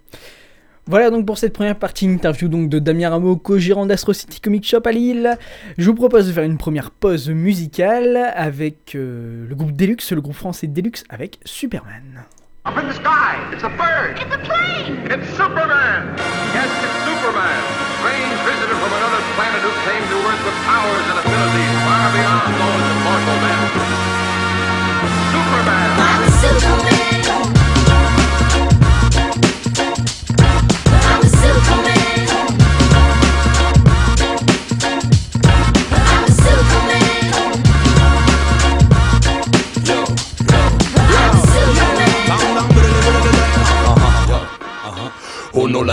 Voilà 0.86 1.10
donc 1.10 1.26
pour 1.26 1.38
cette 1.38 1.54
première 1.54 1.78
partie 1.78 2.06
interview 2.06 2.48
donc 2.48 2.70
de 2.70 2.80
Damien 2.80 3.10
Rameau, 3.10 3.36
co-gérant 3.36 3.88
d'Astro 3.88 4.14
City 4.14 4.40
Comic 4.40 4.66
Shop 4.66 4.82
à 4.86 4.92
Lille. 4.92 5.38
Je 5.78 5.86
vous 5.86 5.96
propose 5.96 6.28
de 6.28 6.32
faire 6.32 6.46
une 6.46 6.58
première 6.58 6.92
pause 6.92 7.30
musicale 7.30 8.18
avec 8.34 8.96
euh, 8.96 9.48
le 9.50 9.56
groupe 9.56 9.74
Deluxe, 9.74 10.14
le 10.14 10.22
groupe 10.22 10.36
français 10.36 10.68
Deluxe 10.68 11.04
avec 11.10 11.40
Superman. 11.44 12.24
Up 12.70 12.78
in 12.78 12.86
the 12.86 12.94
sky, 12.94 13.50
it's 13.52 13.64
a 13.64 13.70
bird. 13.70 14.22
It's 14.22 14.30
a 14.30 14.38
plane. 14.46 15.02
It's 15.10 15.28
Superman. 15.34 16.14
Yes, 16.54 16.70
it's 16.70 16.98
Superman. 17.02 17.62
Strange 17.98 18.38
visitor 18.46 18.78
from 18.78 18.94
another 18.94 19.26
planet 19.34 19.62
who 19.66 19.74
came 19.90 20.06
to 20.06 20.18
Earth 20.30 20.46
with 20.46 20.54
powers 20.70 21.06
and 21.10 21.18
abilities 21.18 21.76
far 21.82 22.14
beyond 22.14 22.54
those 22.62 22.86
of 22.94 22.98
mortal 23.02 23.38
men. 23.42 24.09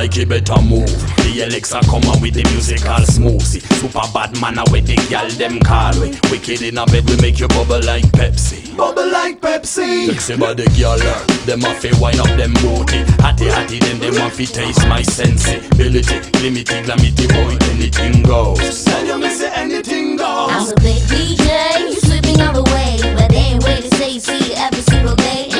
Like 0.06 0.18
it 0.18 0.28
better 0.28 0.62
move. 0.62 0.86
The 1.26 1.42
Alexa 1.42 1.80
come 1.90 2.04
on 2.06 2.20
with 2.22 2.34
the 2.34 2.44
musical 2.54 3.02
smoothie 3.02 3.62
Super 3.82 4.06
bad 4.14 4.38
man 4.40 4.62
with 4.70 4.86
the 4.86 4.94
gal 5.10 5.28
them 5.34 5.58
call 5.60 5.98
we? 5.98 6.14
Wicked 6.30 6.62
in 6.62 6.78
a 6.78 6.86
bed 6.86 7.08
we 7.10 7.16
make 7.18 7.40
you 7.40 7.48
bubble 7.48 7.82
like 7.82 8.06
Pepsi. 8.14 8.76
Bubble 8.76 9.10
like 9.10 9.40
Pepsi. 9.40 10.06
Sexy 10.06 10.36
body 10.36 10.64
girl 10.78 10.98
Them 11.44 11.64
a 11.64 11.74
fi 11.74 11.90
wine 11.98 12.20
up 12.20 12.30
them 12.38 12.54
booty. 12.62 13.02
Hatty 13.18 13.50
hatty 13.50 13.78
then 13.80 13.98
them 13.98 14.16
a 14.22 14.30
fi 14.30 14.44
taste 14.46 14.86
my 14.86 15.02
sensibility 15.02 16.22
Limity 16.38 16.84
glamity 16.86 17.26
boy 17.26 17.58
anything 17.74 18.22
goes. 18.22 18.84
Tell 18.84 19.04
you 19.04 19.18
me 19.18 19.28
say 19.30 19.50
anything 19.54 20.16
goes. 20.16 20.54
I'm 20.54 20.70
a 20.70 20.74
big 20.80 21.02
DJ, 21.10 21.90
you 21.90 21.98
slipping 21.98 22.40
on 22.40 22.54
the 22.54 22.62
way, 22.70 22.98
but 23.18 23.30
they 23.30 23.58
ain't 23.58 23.64
wait 23.64 23.82
to 23.82 23.90
say 23.96 24.10
you 24.10 24.20
see 24.20 24.54
every 24.54 24.82
single 24.82 25.16
day 25.16 25.55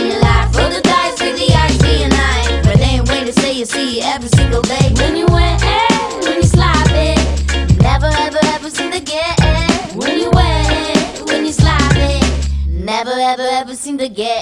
again. 14.07 14.36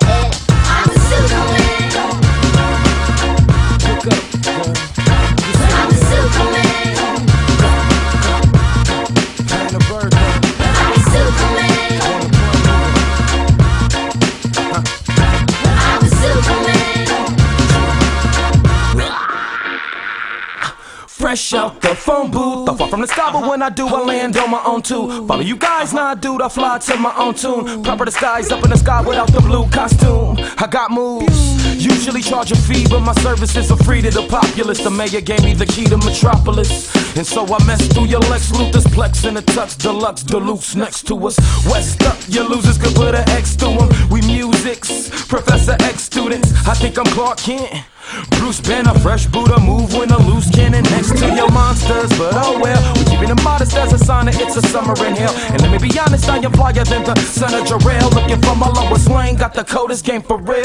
From 22.95 23.01
the 23.01 23.09
sky, 23.09 23.33
but 23.33 23.49
when 23.49 23.61
I 23.61 23.71
do, 23.71 23.89
I 23.89 24.05
land 24.05 24.37
on 24.37 24.53
my 24.53 24.63
own 24.65 24.81
too. 24.81 25.27
Follow 25.27 25.41
you 25.41 25.57
guys, 25.57 25.93
nah, 25.93 26.15
dude, 26.15 26.41
I 26.41 26.49
fly 26.49 26.79
to 26.79 26.97
my 26.97 27.13
own 27.17 27.35
tune. 27.35 27.83
Proper 27.83 28.05
disguise 28.05 28.53
up 28.53 28.63
in 28.63 28.71
the 28.71 28.77
sky 28.77 29.01
without 29.01 29.33
the 29.33 29.41
blue 29.41 29.69
costume. 29.71 30.37
I 30.59 30.69
got 30.71 30.93
moves. 30.93 31.85
Usually 31.85 32.23
charge 32.23 32.53
a 32.53 32.57
fee, 32.57 32.87
but 32.89 33.01
my 33.01 33.13
services 33.15 33.69
are 33.73 33.77
free 33.79 34.01
to 34.03 34.11
the 34.11 34.25
populace. 34.29 34.79
The 34.79 34.91
mayor 34.91 35.21
gave 35.23 35.43
me 35.43 35.55
the 35.55 35.67
key 35.67 35.87
to 35.87 35.97
Metropolis. 35.97 36.95
And 37.17 37.27
so 37.27 37.45
I 37.53 37.59
messed 37.67 37.93
through 37.95 38.07
your 38.07 38.21
Lex 38.31 38.53
Luthor's 38.53 38.87
Plex 38.87 39.29
in 39.29 39.37
a 39.39 39.43
tux 39.43 39.77
deluxe 39.77 40.23
deluxe 40.23 40.77
next 40.77 41.09
to 41.09 41.17
us. 41.27 41.37
West 41.67 42.01
up, 42.05 42.17
your 42.29 42.45
losers 42.45 42.79
could 42.79 42.95
put 42.95 43.17
an 43.17 43.29
X 43.31 43.57
to 43.57 43.67
them. 43.75 43.89
We 44.09 44.21
musics, 44.21 45.11
Professor 45.27 45.77
X 45.81 46.05
students. 46.05 46.53
I 46.69 46.75
think 46.75 46.97
I'm 46.97 47.07
Clark 47.07 47.39
Kent. 47.39 47.87
Bruce 48.31 48.61
Banner, 48.61 48.95
fresh 49.01 49.27
Buddha, 49.27 49.59
move 49.61 49.95
when 49.95 50.11
a 50.11 50.19
loose 50.29 50.51
cannon 50.51 50.83
next 50.85 51.17
to 51.19 51.27
your 51.35 51.51
monsters. 51.51 52.11
But 52.19 52.33
oh 52.35 52.59
well, 52.61 52.95
we 52.95 53.05
keeping 53.05 53.31
it 53.31 53.43
modest 53.43 53.77
as 53.77 53.93
a 53.93 53.99
sign 53.99 54.27
that 54.27 54.41
it's 54.41 54.57
a 54.57 54.63
summer 54.63 54.95
in 55.07 55.17
hell. 55.17 55.35
And 55.53 55.61
let 55.63 55.71
me 55.71 55.79
be 55.79 55.99
honest, 55.99 56.29
I 56.29 56.39
am 56.39 56.53
flyer 56.53 56.85
than 56.85 57.05
the 57.05 57.17
son 57.21 57.55
of 57.55 57.67
Jarrell. 57.67 58.13
Looking 58.15 58.41
for 58.43 58.57
my 58.57 58.69
lowest 58.69 59.09
lane, 59.09 59.37
got 59.37 59.55
the 59.55 59.65
coldest 59.65 60.05
game 60.05 60.23
for 60.23 60.39
real. 60.39 60.63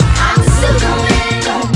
I'm 0.00 0.42
Superman. 0.60 1.71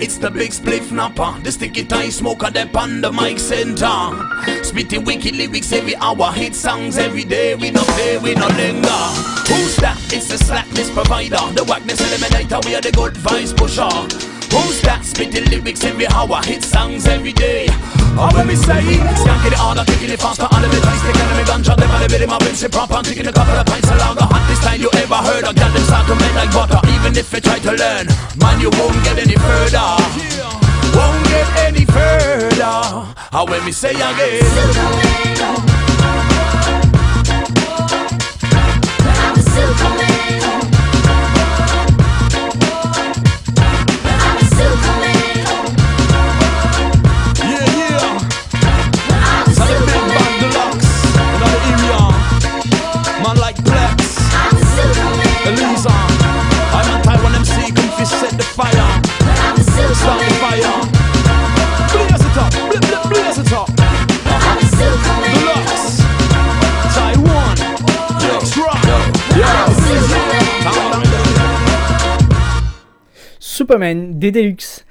It's 0.00 0.16
the 0.16 0.30
big 0.30 0.52
spliff 0.52 0.92
napper. 0.92 1.40
The 1.42 1.50
sticky 1.50 1.84
tie 1.84 2.10
smoker 2.10 2.50
the 2.50 3.10
mic 3.12 3.38
center. 3.40 4.62
Spitting 4.62 5.04
wicked 5.04 5.34
lyrics 5.34 5.72
every 5.72 5.96
hour. 5.96 6.30
Hit 6.32 6.54
songs 6.54 6.98
every 6.98 7.24
day. 7.24 7.56
We 7.56 7.72
no 7.72 7.82
play, 7.82 8.16
we 8.18 8.34
no 8.34 8.46
linger. 8.46 8.88
Who's 9.48 9.74
that? 9.78 9.98
It's 10.12 10.28
the 10.28 10.38
slackness 10.38 10.90
provider. 10.92 11.52
The 11.52 11.64
whackness 11.64 12.00
eliminator. 12.00 12.64
We 12.64 12.76
are 12.76 12.80
the 12.80 12.92
good 12.92 13.14
vibes 13.14 13.56
pusher. 13.56 13.90
Who's 14.54 14.80
that? 14.82 15.04
Spitting 15.04 15.46
lyrics 15.50 15.82
every 15.82 16.06
hour. 16.06 16.40
Hit 16.44 16.62
songs 16.62 17.06
every 17.06 17.32
day. 17.32 17.66
Oh, 18.20 18.28
when 18.34 18.48
me 18.48 18.56
say, 18.56 18.82
skanking 19.14 19.54
it 19.54 19.54
harder, 19.54 19.84
kicking 19.86 20.10
it 20.10 20.18
faster, 20.18 20.50
on 20.50 20.60
the 20.60 20.68
bit, 20.68 20.82
ice, 20.82 21.02
taking 21.06 21.38
me 21.38 21.44
ganja, 21.46 21.76
them 21.78 21.88
on 21.88 22.02
the 22.02 22.08
bit, 22.10 22.26
my 22.26 22.36
rims, 22.42 22.62
it 22.64 22.72
proper, 22.72 23.00
taking 23.00 23.28
a 23.28 23.32
couple 23.32 23.54
of 23.54 23.64
pints 23.64 23.86
along 23.94 24.16
the 24.16 24.26
hottest 24.26 24.60
time 24.60 24.80
you 24.80 24.90
ever 24.98 25.22
heard 25.22 25.44
of, 25.46 25.54
got 25.54 25.70
them 25.70 25.84
start 25.86 26.04
to 26.10 26.18
melt 26.18 26.34
like 26.34 26.50
butter, 26.50 26.80
even 26.98 27.14
if 27.14 27.32
you 27.32 27.40
try 27.40 27.60
to 27.62 27.72
learn, 27.78 28.10
man, 28.42 28.58
you 28.58 28.70
won't 28.74 28.98
get 29.06 29.22
any 29.22 29.38
further, 29.38 29.86
won't 30.98 31.22
get 31.30 31.46
any 31.62 31.84
further, 31.86 33.06
how 33.30 33.46
when 33.46 33.64
me 33.64 33.70
say 33.70 33.94
again, 33.94 35.77
Superman, 73.68 74.18
des 74.18 74.32
Deluxe. 74.32 74.86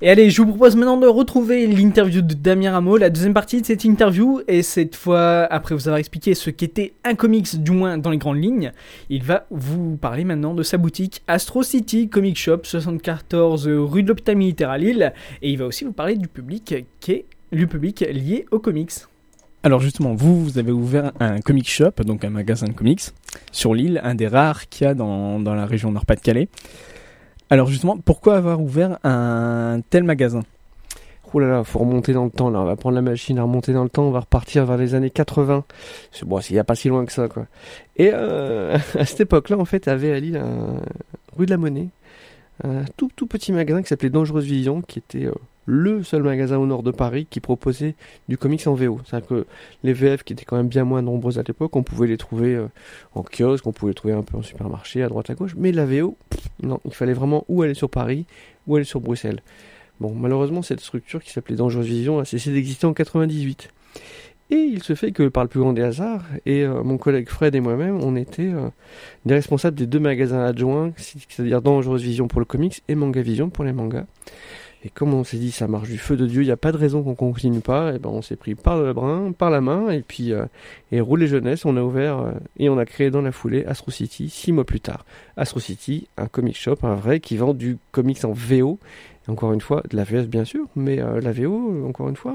Et 0.00 0.08
allez, 0.08 0.30
je 0.30 0.40
vous 0.40 0.46
propose 0.46 0.76
maintenant 0.76 0.96
de 0.96 1.08
retrouver 1.08 1.66
l'interview 1.66 2.22
de 2.22 2.34
Damien 2.34 2.70
Rameau, 2.70 2.96
la 2.96 3.10
deuxième 3.10 3.34
partie 3.34 3.60
de 3.60 3.66
cette 3.66 3.82
interview. 3.82 4.42
Et 4.46 4.62
cette 4.62 4.94
fois, 4.94 5.48
après 5.50 5.74
vous 5.74 5.88
avoir 5.88 5.98
expliqué 5.98 6.36
ce 6.36 6.48
qu'était 6.50 6.92
un 7.02 7.16
comics, 7.16 7.60
du 7.60 7.72
moins 7.72 7.98
dans 7.98 8.10
les 8.10 8.18
grandes 8.18 8.40
lignes, 8.40 8.70
il 9.10 9.24
va 9.24 9.46
vous 9.50 9.96
parler 9.96 10.22
maintenant 10.22 10.54
de 10.54 10.62
sa 10.62 10.76
boutique 10.76 11.22
Astro 11.26 11.64
City 11.64 12.08
Comic 12.08 12.38
Shop, 12.38 12.60
74 12.62 13.66
rue 13.66 14.04
de 14.04 14.08
l'Hôpital 14.08 14.36
Militaire 14.36 14.70
à 14.70 14.78
Lille. 14.78 15.12
Et 15.42 15.50
il 15.50 15.58
va 15.58 15.66
aussi 15.66 15.82
vous 15.82 15.92
parler 15.92 16.14
du 16.14 16.28
public 16.28 16.76
qui 17.00 17.10
est 17.10 17.24
le 17.50 17.66
public 17.66 18.06
lié 18.08 18.46
aux 18.52 18.60
comics. 18.60 18.92
Alors 19.64 19.80
justement, 19.80 20.14
vous, 20.14 20.44
vous 20.44 20.58
avez 20.58 20.70
ouvert 20.70 21.10
un 21.18 21.40
comic 21.40 21.68
shop, 21.68 22.04
donc 22.04 22.24
un 22.24 22.30
magasin 22.30 22.68
de 22.68 22.72
comics, 22.72 23.02
sur 23.50 23.74
l'île, 23.74 24.00
un 24.04 24.14
des 24.14 24.28
rares 24.28 24.68
qu'il 24.68 24.86
y 24.86 24.90
a 24.90 24.94
dans, 24.94 25.40
dans 25.40 25.56
la 25.56 25.66
région 25.66 25.90
Nord-Pas-de-Calais. 25.90 26.48
Alors 27.52 27.66
justement, 27.66 27.98
pourquoi 27.98 28.38
avoir 28.38 28.62
ouvert 28.62 28.98
un 29.04 29.82
tel 29.90 30.04
magasin? 30.04 30.40
Oh 31.34 31.38
là 31.38 31.48
là, 31.48 31.64
faut 31.64 31.80
remonter 31.80 32.14
dans 32.14 32.24
le 32.24 32.30
temps 32.30 32.48
là. 32.48 32.60
On 32.60 32.64
va 32.64 32.76
prendre 32.76 32.94
la 32.94 33.02
machine 33.02 33.38
à 33.38 33.42
remonter 33.42 33.74
dans 33.74 33.82
le 33.82 33.90
temps. 33.90 34.04
On 34.04 34.10
va 34.10 34.20
repartir 34.20 34.64
vers 34.64 34.78
les 34.78 34.94
années 34.94 35.10
80. 35.10 35.62
C'est 36.12 36.26
bon, 36.26 36.40
il 36.48 36.54
n'y 36.54 36.58
a 36.58 36.64
pas 36.64 36.74
si 36.74 36.88
loin 36.88 37.04
que 37.04 37.12
ça 37.12 37.28
quoi. 37.28 37.44
Et 37.98 38.10
euh, 38.10 38.78
à 38.98 39.04
cette 39.04 39.20
époque-là, 39.20 39.58
en 39.58 39.66
fait, 39.66 39.86
avait 39.86 40.12
à 40.12 40.18
Lille, 40.18 40.42
rue 41.36 41.44
de 41.44 41.50
la 41.50 41.58
Monnaie, 41.58 41.88
un 42.64 42.84
tout 42.96 43.10
tout 43.14 43.26
petit 43.26 43.52
magasin 43.52 43.82
qui 43.82 43.88
s'appelait 43.88 44.08
Dangereuse 44.08 44.46
Vision, 44.46 44.80
qui 44.80 45.00
était 45.00 45.26
euh, 45.26 45.34
le 45.66 46.02
seul 46.02 46.22
magasin 46.22 46.58
au 46.58 46.66
nord 46.66 46.82
de 46.82 46.90
Paris 46.90 47.26
qui 47.28 47.40
proposait 47.40 47.94
du 48.28 48.36
comics 48.36 48.66
en 48.66 48.74
VO. 48.74 49.00
C'est-à-dire 49.04 49.28
que 49.28 49.46
les 49.82 49.92
VF 49.92 50.24
qui 50.24 50.32
étaient 50.32 50.44
quand 50.44 50.56
même 50.56 50.68
bien 50.68 50.84
moins 50.84 51.02
nombreuses 51.02 51.38
à 51.38 51.42
l'époque, 51.42 51.74
on 51.76 51.82
pouvait 51.82 52.08
les 52.08 52.16
trouver 52.16 52.54
euh, 52.54 52.66
en 53.14 53.22
kiosque, 53.22 53.66
on 53.66 53.72
pouvait 53.72 53.90
les 53.90 53.94
trouver 53.94 54.14
un 54.14 54.22
peu 54.22 54.36
en 54.36 54.42
supermarché, 54.42 55.02
à 55.02 55.08
droite 55.08 55.30
à 55.30 55.34
gauche. 55.34 55.54
Mais 55.56 55.72
la 55.72 55.86
VO, 55.86 56.16
non, 56.62 56.80
il 56.84 56.94
fallait 56.94 57.14
vraiment 57.14 57.44
ou 57.48 57.62
aller 57.62 57.74
sur 57.74 57.90
Paris 57.90 58.26
ou 58.66 58.76
aller 58.76 58.84
sur 58.84 59.00
Bruxelles. 59.00 59.40
Bon, 60.00 60.14
malheureusement, 60.14 60.62
cette 60.62 60.80
structure 60.80 61.22
qui 61.22 61.30
s'appelait 61.30 61.56
Dangereuse 61.56 61.86
Vision 61.86 62.18
a 62.18 62.24
cessé 62.24 62.52
d'exister 62.52 62.86
en 62.86 62.92
98. 62.92 63.70
Et 64.50 64.56
il 64.56 64.82
se 64.82 64.94
fait 64.94 65.12
que 65.12 65.28
par 65.28 65.44
le 65.44 65.48
plus 65.48 65.60
grand 65.60 65.72
des 65.72 65.82
hasards, 65.82 66.24
et 66.44 66.62
euh, 66.64 66.82
mon 66.82 66.98
collègue 66.98 67.28
Fred 67.28 67.54
et 67.54 67.60
moi-même, 67.60 67.98
on 68.02 68.16
était 68.16 68.52
euh, 68.52 68.68
des 69.24 69.34
responsables 69.34 69.76
des 69.76 69.86
deux 69.86 70.00
magasins 70.00 70.44
adjoints, 70.44 70.92
c'est-à-dire 70.96 71.62
Dangereuse 71.62 72.02
Vision 72.02 72.28
pour 72.28 72.38
le 72.38 72.44
comics 72.44 72.82
et 72.88 72.94
Manga 72.94 73.22
Vision 73.22 73.48
pour 73.48 73.64
les 73.64 73.72
mangas. 73.72 74.04
Et 74.84 74.90
comme 74.90 75.14
on 75.14 75.22
s'est 75.22 75.36
dit 75.36 75.52
ça 75.52 75.68
marche 75.68 75.88
du 75.88 75.98
feu 75.98 76.16
de 76.16 76.26
Dieu, 76.26 76.42
il 76.42 76.46
n'y 76.46 76.52
a 76.52 76.56
pas 76.56 76.72
de 76.72 76.76
raison 76.76 77.02
qu'on 77.02 77.14
continue 77.14 77.60
pas, 77.60 77.94
et 77.94 77.98
ben 77.98 78.10
on 78.10 78.20
s'est 78.20 78.36
pris 78.36 78.56
par 78.56 78.80
le 78.82 78.92
brin, 78.92 79.32
par 79.32 79.50
la 79.50 79.60
main, 79.60 79.90
et 79.90 80.02
puis 80.02 80.32
euh, 80.32 80.44
et 80.90 81.00
roulé 81.00 81.28
jeunesse, 81.28 81.64
on 81.64 81.76
a 81.76 81.82
ouvert 81.82 82.18
euh, 82.18 82.32
et 82.58 82.68
on 82.68 82.78
a 82.78 82.84
créé 82.84 83.10
dans 83.10 83.22
la 83.22 83.30
foulée 83.30 83.64
Astro 83.64 83.92
City 83.92 84.28
six 84.28 84.50
mois 84.50 84.64
plus 84.64 84.80
tard. 84.80 85.04
Astro 85.36 85.60
City, 85.60 86.08
un 86.16 86.26
comic 86.26 86.56
shop, 86.56 86.78
un 86.82 86.96
vrai 86.96 87.20
qui 87.20 87.36
vend 87.36 87.54
du 87.54 87.78
comics 87.92 88.24
en 88.24 88.32
VO. 88.32 88.78
Encore 89.28 89.52
une 89.52 89.60
fois, 89.60 89.84
de 89.88 89.96
la 89.96 90.02
VF 90.02 90.26
bien 90.26 90.44
sûr, 90.44 90.66
mais 90.74 91.00
euh, 91.00 91.20
la 91.20 91.30
VO, 91.30 91.86
encore 91.86 92.08
une 92.08 92.16
fois, 92.16 92.34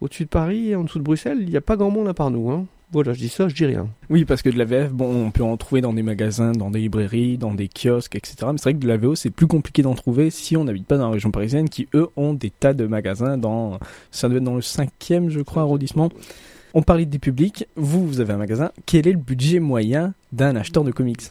au-dessus 0.00 0.26
de 0.26 0.28
Paris 0.28 0.76
en 0.76 0.84
dessous 0.84 1.00
de 1.00 1.04
Bruxelles, 1.04 1.38
il 1.40 1.48
n'y 1.48 1.56
a 1.56 1.60
pas 1.60 1.76
grand 1.76 1.90
monde 1.90 2.06
à 2.06 2.14
part 2.14 2.30
nous. 2.30 2.48
Hein. 2.48 2.66
Voilà, 2.92 3.12
je 3.12 3.20
dis 3.20 3.28
ça, 3.28 3.46
je 3.46 3.54
dis 3.54 3.66
rien. 3.66 3.88
Oui, 4.08 4.24
parce 4.24 4.42
que 4.42 4.50
de 4.50 4.58
la 4.58 4.64
VF, 4.64 4.90
bon, 4.90 5.26
on 5.26 5.30
peut 5.30 5.44
en 5.44 5.56
trouver 5.56 5.80
dans 5.80 5.92
des 5.92 6.02
magasins, 6.02 6.50
dans 6.50 6.70
des 6.70 6.80
librairies, 6.80 7.38
dans 7.38 7.54
des 7.54 7.68
kiosques, 7.68 8.16
etc. 8.16 8.34
Mais 8.46 8.58
c'est 8.58 8.64
vrai 8.64 8.74
que 8.74 8.80
de 8.80 8.88
la 8.88 8.96
VO, 8.96 9.14
c'est 9.14 9.30
plus 9.30 9.46
compliqué 9.46 9.82
d'en 9.82 9.94
trouver 9.94 10.30
si 10.30 10.56
on 10.56 10.64
n'habite 10.64 10.88
pas 10.88 10.98
dans 10.98 11.06
la 11.06 11.12
région 11.12 11.30
parisienne, 11.30 11.68
qui 11.68 11.86
eux 11.94 12.08
ont 12.16 12.34
des 12.34 12.50
tas 12.50 12.74
de 12.74 12.86
magasins 12.86 13.38
dans, 13.38 13.78
ça 14.10 14.28
doit 14.28 14.38
être 14.38 14.44
dans 14.44 14.56
le 14.56 14.62
cinquième, 14.62 15.30
je 15.30 15.40
crois, 15.40 15.62
arrondissement. 15.62 16.10
On 16.74 16.82
parlait 16.82 17.06
des 17.06 17.20
publics. 17.20 17.66
Vous, 17.76 18.06
vous 18.06 18.20
avez 18.20 18.32
un 18.32 18.38
magasin. 18.38 18.72
Quel 18.86 19.06
est 19.06 19.12
le 19.12 19.18
budget 19.18 19.60
moyen 19.60 20.14
d'un 20.32 20.56
acheteur 20.56 20.82
de 20.82 20.90
comics? 20.90 21.30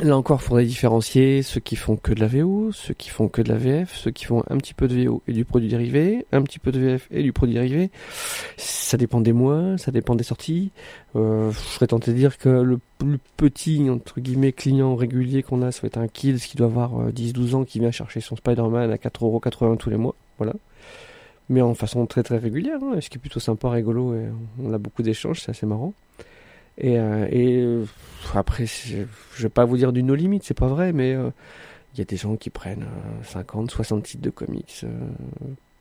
Là 0.00 0.16
encore, 0.16 0.40
il 0.42 0.44
faudrait 0.44 0.64
différencier 0.66 1.42
ceux 1.42 1.60
qui 1.60 1.74
font 1.74 1.96
que 1.96 2.12
de 2.12 2.20
la 2.20 2.26
VO, 2.26 2.70
ceux 2.72 2.92
qui 2.92 3.08
font 3.08 3.28
que 3.28 3.40
de 3.40 3.48
la 3.48 3.56
VF, 3.56 3.96
ceux 3.96 4.10
qui 4.10 4.26
font 4.26 4.44
un 4.48 4.58
petit 4.58 4.74
peu 4.74 4.86
de 4.86 4.94
VO 4.94 5.22
et 5.26 5.32
du 5.32 5.46
produit 5.46 5.68
dérivé, 5.68 6.26
un 6.30 6.42
petit 6.42 6.58
peu 6.58 6.70
de 6.70 6.78
VF 6.78 7.08
et 7.10 7.22
du 7.22 7.32
produit 7.32 7.54
dérivé. 7.54 7.90
Ça 8.58 8.98
dépend 8.98 9.20
des 9.22 9.32
mois, 9.32 9.78
ça 9.78 9.90
dépend 9.90 10.14
des 10.14 10.24
sorties. 10.24 10.72
Euh, 11.16 11.50
je 11.52 11.58
serais 11.58 11.86
tenté 11.86 12.12
de 12.12 12.16
dire 12.16 12.36
que 12.36 12.50
le 12.50 12.78
plus 12.98 13.18
petit, 13.38 13.88
entre 13.88 14.20
guillemets, 14.20 14.52
client 14.52 14.94
régulier 14.94 15.42
qu'on 15.42 15.62
a, 15.62 15.72
ça 15.72 15.80
va 15.82 15.86
être 15.86 15.98
un 15.98 16.06
Kills 16.06 16.38
qui 16.38 16.58
doit 16.58 16.66
avoir 16.66 17.00
euh, 17.00 17.10
10-12 17.10 17.54
ans, 17.54 17.64
qui 17.64 17.80
vient 17.80 17.90
chercher 17.90 18.20
son 18.20 18.36
Spider-Man 18.36 18.92
à 18.92 18.96
4,80€ 18.96 19.78
tous 19.78 19.90
les 19.90 19.96
mois. 19.96 20.14
Voilà. 20.36 20.52
Mais 21.48 21.62
en 21.62 21.72
façon 21.74 22.04
très 22.04 22.22
très 22.22 22.36
régulière, 22.36 22.78
hein, 22.82 23.00
ce 23.00 23.08
qui 23.08 23.16
est 23.16 23.20
plutôt 23.20 23.40
sympa, 23.40 23.70
rigolo, 23.70 24.14
et 24.14 24.26
on 24.62 24.72
a 24.74 24.78
beaucoup 24.78 25.02
d'échanges, 25.02 25.40
c'est 25.40 25.50
assez 25.50 25.64
marrant. 25.64 25.94
Et, 26.78 26.98
euh, 26.98 27.26
euh, 27.32 27.84
après, 28.34 28.66
je 28.66 29.04
vais 29.38 29.48
pas 29.48 29.64
vous 29.64 29.76
dire 29.76 29.92
du 29.92 30.02
no 30.02 30.14
limit, 30.14 30.40
c'est 30.42 30.54
pas 30.54 30.68
vrai, 30.68 30.92
mais 30.92 31.14
euh, 31.14 31.30
il 31.94 31.98
y 31.98 32.02
a 32.02 32.04
des 32.04 32.16
gens 32.16 32.36
qui 32.36 32.50
prennent 32.50 32.84
euh, 32.84 33.24
50, 33.24 33.70
60 33.70 34.02
titres 34.04 34.22
de 34.22 34.30
comics 34.30 34.84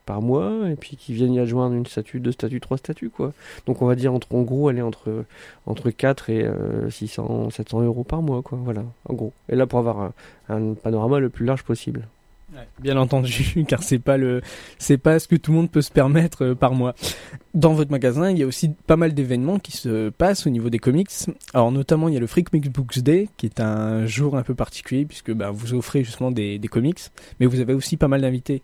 par 0.06 0.22
mois, 0.22 0.70
et 0.70 0.76
puis 0.76 0.96
qui 0.96 1.14
viennent 1.14 1.34
y 1.34 1.40
adjoindre 1.40 1.76
une 1.76 1.86
statue, 1.86 2.20
deux 2.20 2.32
statues, 2.32 2.62
trois 2.62 2.78
statues, 2.78 3.10
quoi. 3.10 3.34
Donc 3.66 3.82
on 3.82 3.86
va 3.86 3.96
dire, 3.96 4.14
entre, 4.14 4.34
en 4.34 4.42
gros, 4.42 4.72
est 4.72 4.82
entre, 4.82 5.26
entre 5.66 5.92
4 5.92 6.30
et 6.30 6.50
600, 6.90 7.50
700 7.50 7.82
euros 7.82 8.06
par 8.06 8.22
mois, 8.22 8.42
quoi. 8.42 8.58
Voilà, 8.64 8.84
en 9.08 9.14
gros. 9.14 9.34
Et 9.50 9.56
là, 9.56 9.68
pour 9.68 9.80
avoir 9.80 10.14
un 10.48 10.74
panorama 10.76 11.20
le 11.20 11.30
plus 11.30 11.46
large 11.46 11.64
possible. 11.64 12.08
Bien 12.80 12.96
entendu, 12.98 13.66
car 13.68 13.84
c'est 13.84 14.00
pas 14.00 14.18
le, 14.18 14.42
c'est 14.78 14.98
pas 14.98 15.20
ce 15.20 15.28
que 15.28 15.36
tout 15.36 15.52
le 15.52 15.58
monde 15.58 15.72
peut 15.72 15.82
se 15.82 15.92
permettre 15.92 16.46
euh, 16.46 16.56
par 16.56 16.74
mois. 16.74 16.96
Dans 17.54 17.74
votre 17.74 17.92
magasin, 17.92 18.32
il 18.32 18.38
y 18.38 18.44
a 18.44 18.48
aussi 18.48 18.70
pas 18.70 18.96
mal 18.96 19.14
d'événements 19.14 19.60
qui 19.60 19.74
se 19.74 20.10
passent 20.10 20.48
au 20.48 20.50
niveau 20.50 20.70
des 20.70 20.80
comics. 20.80 21.12
Alors 21.54 21.72
notamment, 21.72 22.08
il 22.08 22.14
y 22.14 22.18
a 22.18 22.22
le 22.22 22.28
Free 22.28 22.46
Comics 22.46 22.72
Books 22.72 23.00
Day, 23.00 23.28
qui 23.36 23.48
est 23.48 23.60
un 23.60 24.06
jour 24.06 24.38
un 24.38 24.44
peu 24.44 24.56
particulier 24.56 25.06
puisque 25.06 25.34
bah, 25.34 25.52
vous 25.52 25.74
offrez 25.74 26.04
justement 26.06 26.32
des, 26.32 26.58
des 26.58 26.68
comics, 26.70 27.00
mais 27.40 27.48
vous 27.48 27.60
avez 27.60 27.74
aussi 27.74 27.98
pas 27.98 28.08
mal 28.08 28.22
d'invités. 28.22 28.62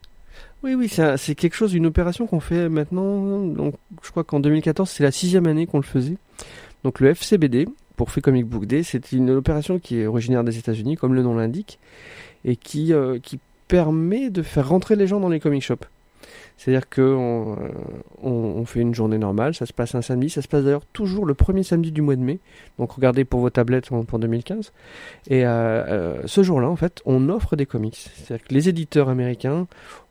Oui, 0.63 0.75
oui, 0.75 0.89
c'est 0.89 1.35
quelque 1.35 1.55
chose, 1.55 1.73
une 1.73 1.85
opération 1.85 2.25
qu'on 2.25 2.39
fait 2.39 2.69
maintenant. 2.69 3.45
Donc, 3.45 3.75
je 4.01 4.11
crois 4.11 4.23
qu'en 4.23 4.39
2014, 4.39 4.89
c'est 4.89 5.03
la 5.03 5.11
sixième 5.11 5.45
année 5.45 5.67
qu'on 5.67 5.77
le 5.77 5.83
faisait. 5.83 6.17
Donc, 6.85 7.01
le 7.01 7.09
FCBD, 7.09 7.67
pour 7.97 8.11
Free 8.11 8.21
Comic 8.21 8.45
Book 8.45 8.65
Day, 8.65 8.81
c'est 8.83 9.11
une 9.11 9.29
opération 9.31 9.77
qui 9.77 9.99
est 9.99 10.07
originaire 10.07 10.43
des 10.43 10.57
États-Unis, 10.57 10.95
comme 10.95 11.13
le 11.13 11.21
nom 11.21 11.35
l'indique, 11.35 11.79
et 12.45 12.55
qui, 12.55 12.93
euh, 12.93 13.19
qui 13.19 13.39
permet 13.67 14.29
de 14.29 14.41
faire 14.41 14.69
rentrer 14.69 14.95
les 14.95 15.07
gens 15.07 15.19
dans 15.19 15.29
les 15.29 15.39
comic 15.39 15.61
shops. 15.61 15.85
C'est-à-dire 16.57 16.87
qu'on 16.89 17.57
on, 18.21 18.29
on 18.29 18.65
fait 18.65 18.79
une 18.79 18.93
journée 18.93 19.17
normale, 19.17 19.53
ça 19.53 19.65
se 19.65 19.73
passe 19.73 19.95
un 19.95 20.01
samedi, 20.01 20.29
ça 20.29 20.41
se 20.41 20.47
passe 20.47 20.63
d'ailleurs 20.63 20.85
toujours 20.93 21.25
le 21.25 21.33
premier 21.33 21.63
samedi 21.63 21.91
du 21.91 22.01
mois 22.01 22.15
de 22.15 22.21
mai. 22.21 22.39
Donc 22.79 22.91
regardez 22.91 23.25
pour 23.25 23.39
vos 23.39 23.49
tablettes 23.49 23.87
pour 23.87 24.05
pour 24.05 24.19
2015. 24.19 24.71
Et 25.29 25.45
euh, 25.45 25.49
euh, 25.49 26.21
ce 26.25 26.43
jour-là, 26.43 26.69
en 26.69 26.75
fait, 26.75 27.01
on 27.05 27.29
offre 27.29 27.55
des 27.55 27.65
comics. 27.65 28.09
C'est-à-dire 28.15 28.47
que 28.47 28.53
les 28.53 28.69
éditeurs 28.69 29.09
américains, 29.09 29.67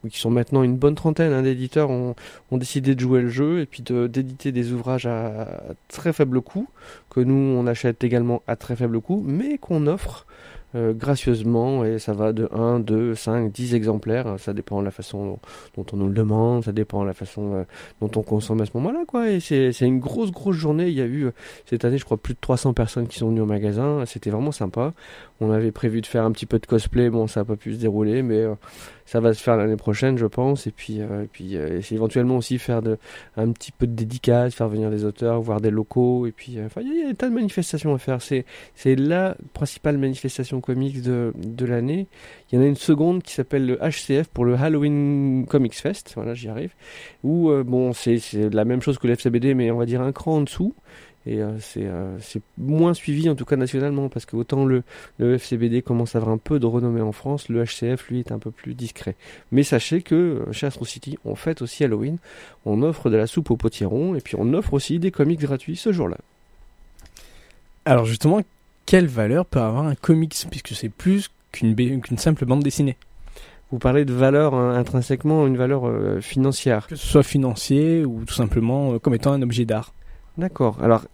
qui 0.09 0.19
sont 0.19 0.31
maintenant 0.31 0.63
une 0.63 0.77
bonne 0.77 0.97
trentaine 0.97 1.33
hein, 1.33 1.43
d'éditeurs, 1.43 1.91
ont, 1.91 2.15
décidé 2.51 2.95
de 2.95 3.01
jouer 3.01 3.23
le 3.23 3.29
jeu 3.29 3.61
et 3.61 3.67
puis 3.67 3.83
d'éditer 3.83 4.53
des 4.53 4.73
ouvrages 4.73 5.07
à 5.07 5.47
très 5.89 6.13
faible 6.13 6.41
coût, 6.43 6.69
que 7.09 7.21
nous 7.21 7.35
on 7.35 7.67
achète 7.67 8.05
également 8.05 8.43
à 8.47 8.57
très 8.57 8.77
faible 8.77 9.01
coût, 9.01 9.23
mais 9.25 9.59
qu'on 9.59 9.87
offre 9.87 10.27
euh, 10.75 10.95
gracieusement 10.95 11.85
et 11.85 11.99
ça 11.99 12.15
va 12.15 12.33
de 12.33 12.49
1, 12.51 12.81
2, 12.81 13.15
5, 13.15 13.53
10 13.53 13.75
exemplaires, 13.75 14.37
ça 14.39 14.55
dépend 14.55 14.81
de 14.81 14.85
la 14.87 14.91
façon 14.91 15.39
dont, 15.77 15.85
on 15.93 15.97
nous 15.97 16.09
le 16.09 16.15
demande, 16.15 16.65
ça 16.65 16.73
dépend 16.73 17.03
de 17.03 17.07
la 17.07 17.13
façon 17.13 17.55
euh, 17.55 17.65
dont 18.01 18.11
on 18.17 18.23
consomme 18.23 18.61
à 18.63 18.67
ce 18.67 18.71
moment-là 18.75 19.05
quoi. 19.07 19.31
Et 19.31 19.41
c'est 19.41 19.79
une 19.81 19.99
grosse 19.99 20.31
grosse 20.31 20.57
journée, 20.57 20.89
il 20.89 20.95
y 20.95 21.03
a 21.03 21.05
eu 21.05 21.27
euh, 21.27 21.33
cette 21.67 21.85
année 21.85 21.99
je 21.99 22.05
crois 22.05 22.17
plus 22.17 22.35
de 22.35 22.39
300 22.41 22.73
personnes 22.73 23.07
qui 23.07 23.19
sont 23.19 23.29
venues 23.29 23.43
au 23.43 23.47
magasin, 23.47 24.05
c'était 24.07 24.31
vraiment 24.31 24.53
sympa. 24.53 24.95
On 25.41 25.51
avait 25.51 25.73
prévu 25.73 26.01
de 26.01 26.07
faire 26.07 26.25
un 26.25 26.33
petit 26.33 26.47
peu 26.47 26.59
de 26.59 26.67
cosplay, 26.67 27.11
bon 27.11 27.27
ça 27.27 27.41
n'a 27.41 27.45
pas 27.45 27.57
pu 27.57 27.75
se 27.75 27.79
dérouler 27.79 28.23
mais 28.23 28.47
ça 29.05 29.21
va 29.21 29.35
se 29.35 29.43
faire 29.43 29.57
l'année 29.57 29.77
prochaine 29.77 30.17
je 30.19 30.27
pense 30.27 30.67
et 30.67 30.71
puis 30.71 31.01
euh, 31.01 31.25
et 31.25 31.27
puis 31.27 31.57
euh, 31.57 31.81
éventuellement 31.91 32.37
aussi 32.37 32.59
faire 32.59 32.83
de 32.83 32.99
un 33.37 33.51
petit 33.53 33.73
peu 33.73 33.87
de 33.87 33.93
dédicaces, 33.95 34.55
faire 34.55 34.69
venir 34.69 34.91
des 34.91 35.05
auteurs, 35.05 35.41
voir 35.41 35.61
des 35.61 35.71
locaux 35.71 36.27
et 36.27 36.33
puis 36.33 36.59
euh, 36.59 36.67
enfin 36.67 36.81
il 36.83 36.89
y, 36.99 37.03
a- 37.03 37.09
des 37.09 37.15
tas 37.15 37.29
de 37.29 37.35
manifestations 37.35 37.95
à 37.95 37.99
faire, 37.99 38.23
c'est 38.23 38.45
c'est 38.75 38.97
la 38.97 39.37
principale 39.53 39.99
manifestation 39.99 40.61
comics 40.61 41.03
de, 41.03 41.33
de 41.37 41.65
l'année. 41.67 42.07
Il 42.51 42.57
y 42.57 42.59
en 42.59 42.63
a 42.63 42.67
une 42.67 42.77
seconde 42.77 43.23
qui 43.23 43.33
s'appelle 43.35 43.67
le 43.67 43.79
HCF 43.79 44.29
pour 44.29 44.45
le 44.45 44.55
Halloween 44.55 45.47
Comics 45.49 45.75
Fest. 45.75 46.13
Voilà, 46.15 46.35
j'y 46.35 46.49
arrive. 46.49 46.75
Où, 47.25 47.51
euh, 47.51 47.65
bon, 47.65 47.93
c'est 47.93 48.19
c'est 48.19 48.53
la 48.53 48.65
même 48.65 48.83
chose 48.83 48.99
que 48.99 49.07
le 49.07 49.15
FCBD, 49.15 49.55
mais 49.55 49.71
on 49.71 49.79
va 49.79 49.87
dire 49.87 50.03
un 50.03 50.13
cran 50.13 50.37
en 50.37 50.41
dessous. 50.43 50.75
Et 51.25 51.41
euh, 51.41 51.59
c'est 51.61 51.87
euh, 51.87 52.19
c'est 52.21 52.43
moins 52.59 52.95
suivi, 52.95 53.29
en 53.29 53.35
tout 53.35 53.45
cas 53.45 53.57
nationalement, 53.57 54.09
parce 54.09 54.27
que 54.27 54.35
autant 54.37 54.65
le, 54.65 54.83
le 55.19 55.35
FCBD 55.35 55.83
commence 55.83 56.15
à 56.15 56.19
avoir 56.19 56.35
un 56.35 56.39
peu 56.39 56.59
de 56.59 56.67
renommée 56.67 57.01
en 57.01 57.13
France, 57.13 57.49
le 57.49 57.65
HCF, 57.65 58.09
lui, 58.09 58.19
est 58.21 58.33
un 58.33 58.39
peu 58.39 58.51
plus 58.51 58.75
discret. 58.75 59.15
Mais 59.53 59.63
sachez 59.63 60.03
que 60.03 60.15
euh, 60.15 60.53
chez 60.53 60.67
Astro 60.67 60.85
City, 60.85 61.19
on 61.25 61.35
fête 61.35 61.63
aussi 61.63 61.85
Halloween. 61.85 62.19
On 62.67 62.83
offre 62.83 63.09
de 63.11 63.17
la 63.17 63.27
soupe 63.27 63.51
au 63.51 63.57
potiron, 63.57 64.15
et 64.15 64.21
puis 64.21 64.35
on 64.39 64.53
offre 64.55 64.75
aussi 64.75 64.99
des 64.99 65.11
comics 65.11 65.41
gratuits 65.41 65.77
ce 65.77 65.93
jour-là. 65.93 66.19
Alors 67.85 68.05
justement, 68.05 68.41
quelle 68.87 69.07
valeur 69.07 69.47
peut 69.47 69.61
avoir 69.61 69.87
un 69.87 69.95
comics 69.95 70.37
puisque 70.51 70.75
c'est 70.75 70.89
plus 70.89 71.31
qu'une 71.53 72.03
simple 72.19 72.47
bande 72.47 72.63
dessinée, 72.63 72.97
Vous 73.71 73.79
parlez 73.79 74.05
de 74.05 74.13
valeur 74.13 74.55
hein, 74.55 74.75
intrinsèquement, 74.75 75.47
une 75.47 75.57
valeur 75.57 75.87
euh, 75.87 76.21
financière. 76.21 76.87
que 76.87 76.97
ce 76.97 77.07
soit 77.07 77.23
financier 77.23 78.05
ou 78.05 78.25
tout 78.25 78.35
simplement 78.35 78.93
euh, 78.95 78.99
comme 78.99 79.15
étant 79.15 79.33
un 79.33 79.43
objet 79.43 79.65
d'art. 79.65 79.93
D'accord. 80.39 80.79
Alors, 80.83 81.05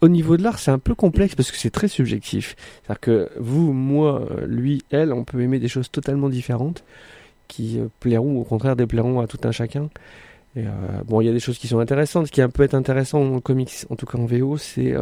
au 0.00 0.08
niveau 0.08 0.36
de 0.36 0.42
l'art, 0.42 0.58
c'est 0.58 0.70
un 0.70 0.78
peu 0.78 0.94
complexe 0.94 1.34
parce 1.34 1.50
que 1.50 1.56
c'est 1.56 1.70
très 1.70 1.88
subjectif. 1.88 2.56
C'est-à-dire 2.82 3.00
que 3.00 3.30
vous, 3.38 3.72
moi, 3.72 4.26
euh, 4.30 4.46
lui, 4.46 4.82
elle, 4.90 5.12
on 5.12 5.24
peut 5.24 5.40
aimer 5.40 5.58
des 5.58 5.68
choses 5.68 5.90
totalement 5.90 6.28
différentes 6.28 6.84
qui 7.48 7.78
euh, 7.78 7.86
plairont 8.00 8.36
ou 8.36 8.40
au 8.40 8.44
contraire 8.44 8.76
déplairont 8.76 9.20
à 9.20 9.26
tout 9.26 9.38
un 9.44 9.52
chacun. 9.52 9.88
Euh, 10.56 10.70
bon, 11.06 11.20
il 11.20 11.26
y 11.26 11.28
a 11.28 11.32
des 11.32 11.40
choses 11.40 11.58
qui 11.58 11.68
sont 11.68 11.78
intéressantes. 11.78 12.26
Ce 12.26 12.32
qui 12.32 12.40
peut 12.48 12.62
être 12.62 12.74
intéressant 12.74 13.22
en 13.22 13.40
comics, 13.40 13.72
en 13.90 13.96
tout 13.96 14.06
cas 14.06 14.18
en 14.18 14.26
VO, 14.26 14.56
c'est 14.56 14.94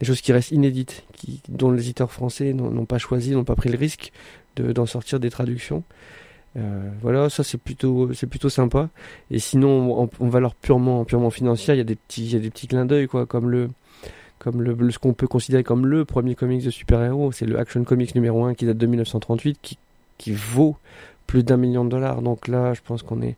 des 0.00 0.06
choses 0.06 0.20
qui 0.20 0.32
restent 0.32 0.52
inédites, 0.52 1.04
dont 1.48 1.70
les 1.70 1.82
éditeurs 1.82 2.10
français 2.12 2.52
n'ont 2.54 2.86
pas 2.86 2.98
choisi, 2.98 3.32
n'ont 3.32 3.44
pas 3.44 3.56
pris 3.56 3.68
le 3.68 3.76
risque 3.76 4.12
de- 4.56 4.72
d'en 4.72 4.86
sortir 4.86 5.20
des 5.20 5.30
traductions. 5.30 5.82
Euh, 6.56 6.90
voilà, 7.02 7.30
ça 7.30 7.42
c'est 7.42 7.58
plutôt 7.58 8.12
c'est 8.12 8.26
plutôt 8.26 8.48
sympa. 8.48 8.88
Et 9.30 9.38
sinon, 9.38 10.02
en, 10.02 10.10
en 10.20 10.28
valeur 10.28 10.54
purement 10.54 11.04
purement 11.04 11.30
financière, 11.30 11.74
il 11.74 11.78
y 11.78 11.80
a 11.80 11.84
des 11.84 11.96
petits 11.96 12.30
il 12.30 12.40
des 12.40 12.50
petits 12.50 12.68
clins 12.68 12.86
d'œil 12.86 13.08
quoi, 13.08 13.26
comme 13.26 13.50
le 13.50 13.70
comme 14.38 14.62
le, 14.62 14.90
ce 14.90 14.98
qu'on 14.98 15.14
peut 15.14 15.26
considérer 15.26 15.64
comme 15.64 15.86
le 15.86 16.04
premier 16.04 16.34
comics 16.34 16.62
de 16.64 16.70
super-héros, 16.70 17.32
c'est 17.32 17.46
le 17.46 17.58
Action 17.58 17.82
Comics 17.84 18.14
numéro 18.14 18.44
1 18.44 18.54
qui 18.54 18.66
date 18.66 18.76
de 18.76 18.86
1938 18.86 19.58
qui 19.62 19.78
qui 20.18 20.32
vaut 20.32 20.76
plus 21.26 21.42
d'un 21.42 21.56
million 21.56 21.84
de 21.84 21.90
dollars. 21.90 22.22
Donc 22.22 22.46
là, 22.48 22.74
je 22.74 22.80
pense 22.84 23.02
qu'on 23.02 23.22
est 23.22 23.36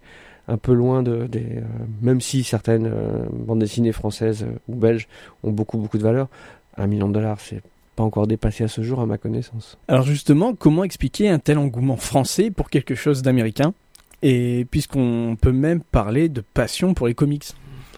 un 0.48 0.58
peu 0.58 0.72
loin 0.74 1.02
de 1.02 1.26
des 1.26 1.58
euh, 1.58 1.62
même 2.02 2.20
si 2.20 2.44
certaines 2.44 2.86
euh, 2.86 3.24
bandes 3.32 3.60
dessinées 3.60 3.92
françaises 3.92 4.46
ou 4.68 4.74
belges 4.74 5.08
ont 5.42 5.52
beaucoup 5.52 5.78
beaucoup 5.78 5.98
de 5.98 6.02
valeur, 6.02 6.28
un 6.76 6.86
million 6.86 7.08
de 7.08 7.14
dollars, 7.14 7.40
c'est 7.40 7.62
pas 7.96 8.04
encore 8.04 8.26
dépassé 8.26 8.62
à 8.64 8.68
ce 8.68 8.82
jour 8.82 9.00
à 9.00 9.06
ma 9.06 9.18
connaissance. 9.18 9.78
Alors 9.88 10.04
justement, 10.04 10.54
comment 10.54 10.84
expliquer 10.84 11.28
un 11.28 11.38
tel 11.38 11.58
engouement 11.58 11.96
français 11.96 12.50
pour 12.50 12.70
quelque 12.70 12.94
chose 12.94 13.22
d'américain? 13.22 13.72
Et 14.22 14.66
puisqu'on 14.70 15.36
peut 15.40 15.52
même 15.52 15.80
parler 15.80 16.28
de 16.28 16.42
passion 16.42 16.94
pour 16.94 17.06
les 17.06 17.14
comics. 17.14 17.44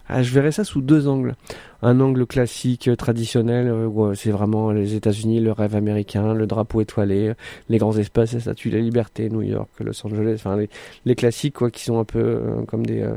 Ah, 0.08 0.22
je 0.22 0.32
verrais 0.32 0.52
ça 0.52 0.64
sous 0.64 0.80
deux 0.80 1.06
angles. 1.06 1.34
Un 1.82 2.00
angle 2.00 2.26
classique, 2.26 2.88
euh, 2.88 2.96
traditionnel, 2.96 3.68
euh, 3.68 3.86
où 3.86 4.06
euh, 4.06 4.14
c'est 4.14 4.30
vraiment 4.30 4.72
les 4.72 4.94
États-Unis, 4.94 5.38
le 5.40 5.52
rêve 5.52 5.76
américain, 5.76 6.32
le 6.32 6.46
drapeau 6.46 6.80
étoilé, 6.80 7.34
les 7.68 7.78
grands 7.78 7.96
espaces, 7.96 8.32
la 8.32 8.40
statue 8.40 8.70
de 8.70 8.78
la 8.78 8.82
liberté, 8.82 9.28
New 9.28 9.42
York, 9.42 9.68
Los 9.80 10.06
Angeles, 10.06 10.36
enfin 10.36 10.56
les, 10.56 10.70
les 11.04 11.14
classiques 11.14 11.56
quoi, 11.56 11.70
qui 11.70 11.84
sont 11.84 11.98
un 11.98 12.04
peu 12.04 12.20
euh, 12.20 12.62
comme 12.66 12.86
des 12.86 13.02
euh, 13.02 13.16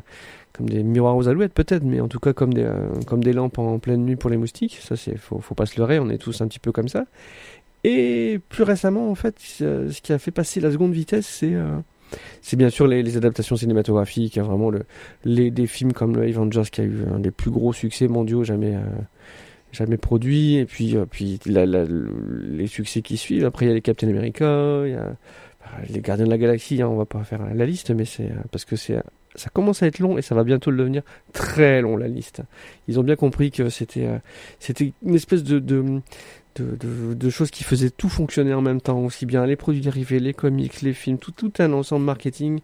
comme 0.53 0.69
des 0.69 0.83
miroirs 0.83 1.15
aux 1.15 1.27
alouettes 1.27 1.53
peut-être, 1.53 1.83
mais 1.83 1.99
en 2.01 2.07
tout 2.07 2.19
cas 2.19 2.33
comme 2.33 2.53
des 2.53 2.63
euh, 2.63 2.89
comme 3.07 3.23
des 3.23 3.33
lampes 3.33 3.59
en 3.59 3.79
pleine 3.79 4.05
nuit 4.05 4.15
pour 4.15 4.29
les 4.29 4.37
moustiques. 4.37 4.79
Ça 4.81 4.95
c'est 4.95 5.17
faut 5.17 5.39
faut 5.39 5.55
pas 5.55 5.65
se 5.65 5.77
leurrer, 5.77 5.99
on 5.99 6.09
est 6.09 6.17
tous 6.17 6.41
un 6.41 6.47
petit 6.47 6.59
peu 6.59 6.71
comme 6.71 6.87
ça. 6.87 7.05
Et 7.83 8.39
plus 8.49 8.63
récemment 8.63 9.09
en 9.09 9.15
fait, 9.15 9.35
ce 9.39 10.01
qui 10.01 10.13
a 10.13 10.19
fait 10.19 10.31
passer 10.31 10.59
la 10.59 10.71
seconde 10.71 10.93
vitesse, 10.93 11.25
c'est 11.25 11.55
euh, 11.55 11.77
bien 12.53 12.69
sûr 12.69 12.85
les, 12.87 13.17
adaptations 13.17 13.55
cinématographiques, 13.55 14.37
hein, 14.37 14.43
vraiment 14.43 14.69
le, 14.69 14.83
les, 15.25 15.49
des 15.49 15.65
films 15.65 15.93
comme 15.93 16.15
le 16.15 16.23
Avengers 16.23 16.69
qui 16.71 16.81
a 16.81 16.83
eu 16.83 17.03
un 17.11 17.19
des 17.19 17.31
plus 17.31 17.49
gros 17.49 17.73
succès 17.73 18.07
mondiaux 18.07 18.43
jamais, 18.43 18.75
euh, 18.75 18.83
jamais 19.71 19.97
produits, 19.97 20.57
et 20.57 20.65
puis, 20.65 20.95
euh, 20.95 21.05
puis 21.09 21.39
les 21.45 22.67
succès 22.67 23.01
qui 23.01 23.17
suivent. 23.17 23.45
Après, 23.45 23.65
il 23.65 23.69
y 23.69 23.71
a 23.71 23.75
les 23.75 23.81
Captain 23.81 24.09
America, 24.09 24.45
bah, 24.45 25.67
les 25.89 26.01
Gardiens 26.01 26.25
de 26.25 26.29
la 26.31 26.37
Galaxie, 26.37 26.83
hein, 26.83 26.87
on 26.87 26.97
va 26.97 27.05
pas 27.05 27.23
faire 27.23 27.41
la 27.51 27.65
liste, 27.65 27.89
mais 27.89 28.05
c'est 28.05 28.29
parce 28.51 28.65
que 28.65 28.75
c'est 28.75 29.01
ça 29.35 29.49
commence 29.49 29.83
à 29.83 29.87
être 29.87 29.99
long 29.99 30.17
et 30.17 30.21
ça 30.21 30.35
va 30.35 30.43
bientôt 30.43 30.71
le 30.71 30.77
devenir 30.77 31.03
très 31.33 31.81
long 31.81 31.97
la 31.97 32.07
liste. 32.07 32.41
Ils 32.87 32.99
ont 32.99 33.03
bien 33.03 33.15
compris 33.15 33.51
que 33.51 33.69
c'était 33.69 34.05
euh, 34.05 34.17
c'était 34.59 34.93
une 35.05 35.15
espèce 35.15 35.43
de, 35.43 35.59
de 35.59 36.01
de, 36.55 36.75
de, 36.75 37.13
de 37.13 37.29
choses 37.29 37.49
qui 37.49 37.63
faisaient 37.63 37.89
tout 37.89 38.09
fonctionner 38.09 38.53
en 38.53 38.61
même 38.61 38.81
temps, 38.81 38.99
aussi 38.99 39.25
bien 39.25 39.45
les 39.45 39.55
produits 39.55 39.79
dérivés, 39.79 40.19
les 40.19 40.33
comics, 40.33 40.81
les 40.81 40.93
films, 40.93 41.17
tout, 41.17 41.31
tout 41.31 41.53
un 41.59 41.71
ensemble 41.71 42.03
marketing. 42.03 42.59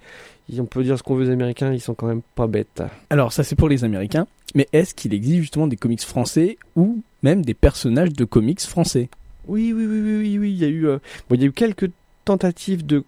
Et 0.51 0.59
on 0.59 0.65
peut 0.65 0.83
dire 0.83 0.97
ce 0.97 1.03
qu'on 1.03 1.15
veut 1.15 1.25
des 1.25 1.31
Américains, 1.31 1.71
ils 1.71 1.79
sont 1.79 1.93
quand 1.93 2.07
même 2.07 2.21
pas 2.35 2.47
bêtes. 2.47 2.83
Alors 3.09 3.31
ça 3.31 3.43
c'est 3.43 3.55
pour 3.55 3.69
les 3.69 3.83
Américains, 3.83 4.27
mais 4.55 4.67
est-ce 4.73 4.93
qu'il 4.93 5.13
existe 5.13 5.39
justement 5.39 5.67
des 5.67 5.77
comics 5.77 6.01
français 6.01 6.57
ou 6.75 7.01
même 7.23 7.43
des 7.43 7.53
personnages 7.53 8.11
de 8.11 8.25
comics 8.25 8.61
français? 8.61 9.09
Oui, 9.47 9.71
oui, 9.73 9.85
oui, 9.85 10.01
oui, 10.01 10.17
oui, 10.17 10.37
oui. 10.37 10.51
Il 10.51 10.57
y 10.57 10.65
a 10.65 10.67
eu, 10.67 10.87
euh, 10.87 10.97
bon, 11.29 11.35
il 11.35 11.41
y 11.41 11.43
a 11.45 11.47
eu 11.47 11.53
quelques 11.53 11.89
tentatives 12.25 12.85
de 12.85 13.03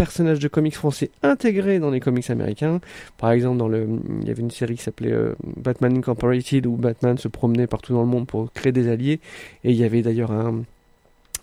personnages 0.00 0.38
de 0.38 0.48
comics 0.48 0.74
français 0.74 1.10
intégrés 1.22 1.78
dans 1.78 1.90
les 1.90 2.00
comics 2.00 2.30
américains. 2.30 2.80
Par 3.18 3.32
exemple, 3.32 3.58
dans 3.58 3.68
le, 3.68 3.86
il 4.22 4.26
y 4.26 4.30
avait 4.30 4.40
une 4.40 4.50
série 4.50 4.76
qui 4.76 4.82
s'appelait 4.82 5.12
euh, 5.12 5.34
Batman 5.58 5.94
Incorporated 5.94 6.66
où 6.66 6.76
Batman 6.76 7.18
se 7.18 7.28
promenait 7.28 7.66
partout 7.66 7.92
dans 7.92 8.00
le 8.00 8.06
monde 8.06 8.26
pour 8.26 8.50
créer 8.50 8.72
des 8.72 8.88
alliés. 8.88 9.20
Et 9.62 9.72
il 9.72 9.76
y 9.76 9.84
avait 9.84 10.00
d'ailleurs 10.00 10.32
un, 10.32 10.62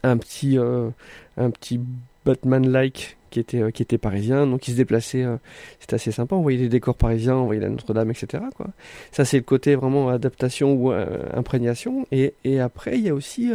un 0.02 0.17
petit, 0.17 0.58
euh, 0.58 0.89
un 1.38 1.52
petit 1.52 1.80
Batman-like 2.26 3.16
qui 3.30 3.40
était, 3.40 3.62
euh, 3.62 3.72
qui 3.72 3.82
était 3.82 3.98
parisien, 3.98 4.48
donc 4.48 4.68
il 4.68 4.72
se 4.72 4.78
déplaçait. 4.78 5.24
euh, 5.24 5.38
c'était 5.80 5.96
assez 5.96 6.12
sympa. 6.12 6.36
On 6.36 6.42
voyait 6.42 6.58
des 6.58 6.70
décors 6.70 6.96
parisiens, 6.96 7.36
on 7.36 7.46
voyait 7.46 7.62
la 7.62 7.70
Notre-Dame, 7.70 8.12
etc. 8.12 8.44
Quoi. 8.56 8.68
Ça, 9.12 9.26
c'est 9.26 9.38
le 9.38 9.44
côté 9.44 9.76
vraiment 9.76 10.10
adaptation 10.10 10.74
ou 10.74 10.92
euh, 10.92 11.20
imprégnation. 11.34 12.06
Et, 12.12 12.34
et 12.44 12.60
après, 12.60 12.98
il 12.98 13.04
y 13.06 13.10
a 13.10 13.13
aussi 13.13 13.52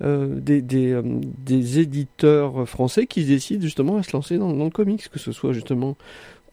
des, 0.00 0.60
des, 0.60 1.00
des 1.04 1.78
éditeurs 1.78 2.68
français 2.68 3.06
qui 3.06 3.24
décident 3.24 3.62
justement 3.62 3.96
à 3.96 4.02
se 4.02 4.12
lancer 4.12 4.36
dans 4.38 4.52
le 4.52 4.70
comics, 4.70 5.08
que 5.08 5.18
ce 5.18 5.32
soit 5.32 5.52
justement 5.52 5.96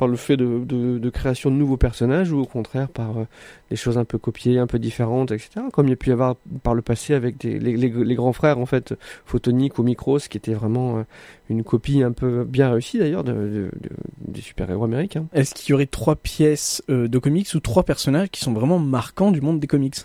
par 0.01 0.07
le 0.07 0.17
fait 0.17 0.35
de, 0.35 1.09
création 1.11 1.51
de 1.51 1.55
nouveaux 1.57 1.77
personnages 1.77 2.31
ou 2.31 2.39
au 2.39 2.45
contraire 2.47 2.89
par 2.89 3.19
euh, 3.19 3.25
des 3.69 3.75
choses 3.75 3.99
un 3.99 4.03
peu 4.03 4.17
copiées, 4.17 4.57
un 4.57 4.65
peu 4.65 4.79
différentes, 4.79 5.29
etc. 5.29 5.61
Comme 5.71 5.85
il 5.85 5.89
y 5.91 5.93
a 5.93 5.95
pu 5.95 6.09
y 6.09 6.11
avoir 6.11 6.37
par 6.63 6.73
le 6.73 6.81
passé 6.81 7.13
avec 7.13 7.43
les, 7.43 8.15
grands 8.15 8.33
frères 8.33 8.57
en 8.57 8.65
fait, 8.65 8.95
Photonic 9.27 9.77
ou 9.77 9.83
Micros, 9.83 10.17
qui 10.17 10.39
était 10.39 10.55
vraiment 10.55 10.97
euh, 10.97 11.03
une 11.51 11.63
copie 11.63 12.01
un 12.01 12.13
peu 12.13 12.43
bien 12.45 12.71
réussie 12.71 12.97
d'ailleurs 12.97 13.23
de, 13.23 13.31
de- 13.31 13.71
de- 13.79 13.89
des 14.27 14.41
super-héros 14.41 14.85
américains. 14.85 15.27
Est-ce 15.33 15.53
qu'il 15.53 15.69
y 15.69 15.73
aurait 15.75 15.85
trois 15.85 16.15
pièces 16.15 16.81
euh, 16.89 17.07
de 17.07 17.19
comics 17.19 17.53
ou 17.53 17.59
trois 17.59 17.83
personnages 17.83 18.29
qui 18.31 18.41
sont 18.41 18.53
vraiment 18.53 18.79
marquants 18.79 19.29
du 19.29 19.41
monde 19.41 19.59
des 19.59 19.67
comics? 19.67 19.97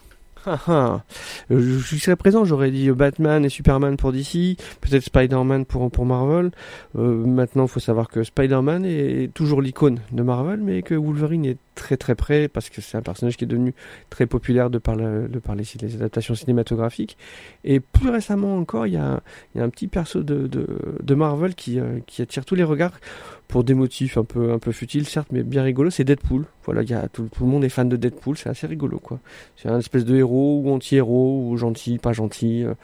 Jusqu'à 1.51 2.17
présent, 2.17 2.45
j'aurais 2.45 2.71
dit 2.71 2.89
euh, 2.89 2.95
Batman 2.95 3.45
et 3.45 3.49
Superman 3.49 3.97
pour 3.97 4.13
DC, 4.13 4.57
peut-être 4.81 5.05
Spider-Man 5.05 5.65
pour, 5.65 5.91
pour 5.91 6.07
Marvel. 6.07 6.51
Euh, 6.97 7.25
maintenant, 7.27 7.65
il 7.65 7.69
faut 7.69 7.81
savoir 7.81 8.09
que 8.09 8.23
Spider-Man 8.23 8.85
est 8.85 9.33
toujours 9.35 9.61
l'icône 9.61 10.01
de 10.13 10.23
Marvel, 10.23 10.61
mais 10.61 10.83
que 10.83 10.95
Wolverine 10.95 11.45
est 11.45 11.59
très 11.77 11.97
très 11.97 12.17
près 12.17 12.49
parce 12.49 12.69
que 12.71 12.81
c'est 12.81 12.97
un 12.97 13.03
personnage 13.03 13.37
qui 13.37 13.45
est 13.45 13.47
devenu 13.47 13.73
très 14.11 14.27
populaire 14.27 14.71
de 14.71 14.79
par, 14.79 14.97
de 14.97 15.39
par 15.39 15.55
les, 15.55 15.65
adaptations 15.95 16.35
cinématographiques. 16.35 17.17
Et 17.63 17.79
plus 17.79 18.09
récemment 18.09 18.57
encore, 18.59 18.89
il 18.89 18.95
y 18.95 18.97
a, 18.97 19.23
il 19.55 19.59
y 19.59 19.61
a 19.61 19.65
un 19.65 19.69
petit 19.69 19.87
perso 19.87 20.25
de, 20.25 20.49
de, 20.49 21.15
Marvel 21.15 21.55
qui, 21.55 21.79
euh, 21.79 22.01
qui 22.07 22.23
attire 22.23 22.45
tous 22.45 22.57
les 22.57 22.65
regards 22.65 22.99
pour 23.47 23.63
des 23.63 23.75
motifs 23.75 24.19
un 24.19 24.25
peu, 24.25 24.53
un 24.53 24.59
peu 24.59 24.73
futiles, 24.73 25.07
certes, 25.07 25.29
mais 25.31 25.45
bien 25.45 25.63
rigolos. 25.63 25.91
C'est 25.91 26.05
Deadpool. 26.05 26.47
Voilà, 26.65 26.83
tout 27.09 27.29
le 27.41 27.47
monde 27.47 27.63
est 27.63 27.69
fan 27.69 27.89
de 27.89 27.97
Deadpool, 27.97 28.37
c'est 28.37 28.49
assez 28.49 28.67
rigolo 28.67 28.99
quoi. 28.99 29.21
C'est 29.57 29.69
un 29.69 29.79
espèce 29.79 30.05
de 30.05 30.17
héros 30.17 30.63
ou 30.65 30.71
anti-héros 30.73 31.49
ou 31.49 31.57
gentil, 31.57 31.99
pas 31.99 32.13
gentil, 32.13 32.65
euh, 32.65 32.75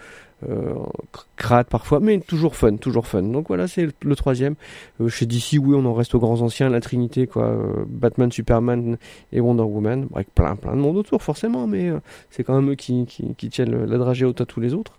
euh, 0.49 0.75
cr- 1.13 1.25
crade 1.37 1.67
parfois, 1.67 2.01
mais 2.01 2.19
toujours 2.21 2.57
fun, 2.57 2.77
toujours 2.77 3.07
fun. 3.07 3.23
Donc 3.23 3.49
voilà, 3.49 3.67
c'est 3.69 3.89
le, 4.03 4.17
troisième. 4.17 4.55
Euh, 5.01 5.09
chez 5.09 5.27
DC, 5.27 5.59
oui, 5.61 5.75
on 5.75 5.85
en 5.85 5.95
reste 5.95 6.15
aux 6.15 6.21
grands 6.21 6.41
anciens, 6.41 6.69
la 6.69 6.81
Trinité 6.81 7.27
quoi, 7.27 7.45
euh, 7.45 7.85
Batman, 7.87 8.31
Superman 8.31 8.97
et 9.33 9.41
Wonder 9.41 9.63
Woman, 9.63 10.09
avec 10.15 10.33
plein 10.35 10.57
plein 10.57 10.75
de 10.75 10.81
monde 10.81 10.97
autour 10.97 11.23
forcément, 11.23 11.67
mais 11.67 11.89
euh, 11.89 12.01
c'est 12.31 12.45
quand 12.45 12.55
même 12.55 12.71
eux 12.71 12.75
qui, 12.75 13.07
qui, 13.07 13.49
tiennent 13.51 13.85
la 13.85 13.99
dragée 13.99 14.25
haute 14.25 14.41
à 14.41 14.47
tous 14.47 14.61
les 14.61 14.73
autres. 14.75 14.99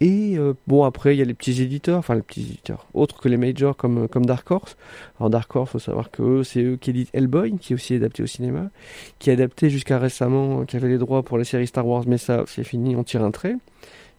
Et 0.00 0.36
bon, 0.66 0.84
après, 0.84 1.14
il 1.14 1.18
y 1.18 1.22
a 1.22 1.24
les 1.24 1.34
petits 1.34 1.62
éditeurs, 1.62 1.98
enfin 1.98 2.14
les 2.14 2.22
petits 2.22 2.42
éditeurs, 2.42 2.88
autres 2.92 3.20
que 3.20 3.28
les 3.28 3.36
majors 3.36 3.76
comme, 3.76 4.08
comme 4.08 4.26
Dark 4.26 4.50
Horse. 4.50 4.76
Alors 5.18 5.30
Dark 5.30 5.54
Horse, 5.54 5.70
faut 5.70 5.78
savoir 5.78 6.10
que 6.10 6.42
c'est 6.42 6.62
eux 6.62 6.76
qui 6.76 6.90
éditent 6.90 7.10
Hellboy, 7.14 7.56
qui 7.58 7.72
est 7.72 7.76
aussi 7.76 7.94
adapté 7.94 8.22
au 8.22 8.26
cinéma, 8.26 8.70
qui 9.18 9.30
est 9.30 9.32
adapté 9.32 9.70
jusqu'à 9.70 9.98
récemment, 9.98 10.64
qui 10.64 10.76
avait 10.76 10.88
les 10.88 10.98
droits 10.98 11.22
pour 11.22 11.38
la 11.38 11.44
série 11.44 11.66
Star 11.68 11.86
Wars, 11.86 12.04
mais 12.06 12.18
ça, 12.18 12.42
c'est 12.46 12.64
fini, 12.64 12.96
on 12.96 13.04
tire 13.04 13.22
un 13.22 13.30
trait, 13.30 13.56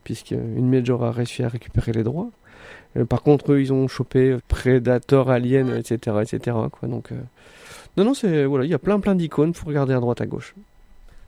puisqu'une 0.06 0.70
major 0.70 1.04
a 1.04 1.12
réussi 1.12 1.44
à 1.44 1.50
récupérer 1.50 1.92
les 1.92 2.04
droits. 2.04 2.30
Euh, 2.96 3.04
par 3.04 3.22
contre, 3.24 3.52
eux, 3.52 3.60
ils 3.60 3.74
ont 3.74 3.90
chopé 3.90 4.38
Predator, 4.48 5.30
Alien, 5.30 5.76
etc., 5.76 6.18
etc. 6.22 6.56
Quoi, 6.72 6.88
donc, 6.88 7.12
euh, 7.12 7.16
non, 7.98 8.06
non, 8.06 8.14
c'est 8.14 8.46
voilà, 8.46 8.64
il 8.64 8.72
y 8.72 8.74
a 8.74 8.80
plein, 8.80 9.02
plein 9.02 9.16
d'icônes. 9.16 9.54
Faut 9.54 9.68
regarder 9.68 9.94
à 9.94 10.00
droite, 10.00 10.22
à 10.22 10.26
gauche. 10.26 10.56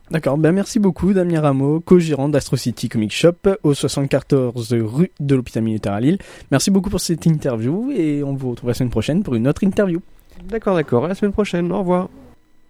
D'accord, 0.10 0.38
ben 0.38 0.54
merci 0.54 0.80
beaucoup 0.80 1.12
Damien 1.12 1.42
Rameau, 1.42 1.82
co-gérant 1.82 2.30
d'Astro 2.30 2.56
City 2.56 2.88
Comic 2.88 3.12
Shop 3.12 3.36
au 3.64 3.74
74 3.74 4.74
rue 4.76 5.12
de 5.20 5.36
l'hôpital 5.36 5.62
militaire 5.64 5.92
à 5.92 6.00
Lille. 6.00 6.18
Merci 6.50 6.72
beaucoup 6.72 6.90
pour 6.90 7.02
cette 7.02 7.26
interview 7.26 7.92
et 7.92 8.24
on 8.24 8.34
vous 8.34 8.52
retrouve 8.52 8.70
la 8.70 8.74
semaine 8.74 8.90
prochaine 8.90 9.22
pour 9.22 9.36
une 9.36 9.50
autre 9.50 9.66
interview. 9.66 10.00
D'accord, 10.46 10.76
d'accord. 10.76 11.06
À 11.06 11.08
la 11.10 11.16
semaine 11.16 11.34
prochaine. 11.34 11.74
Au 11.74 11.80
revoir. 11.80 12.08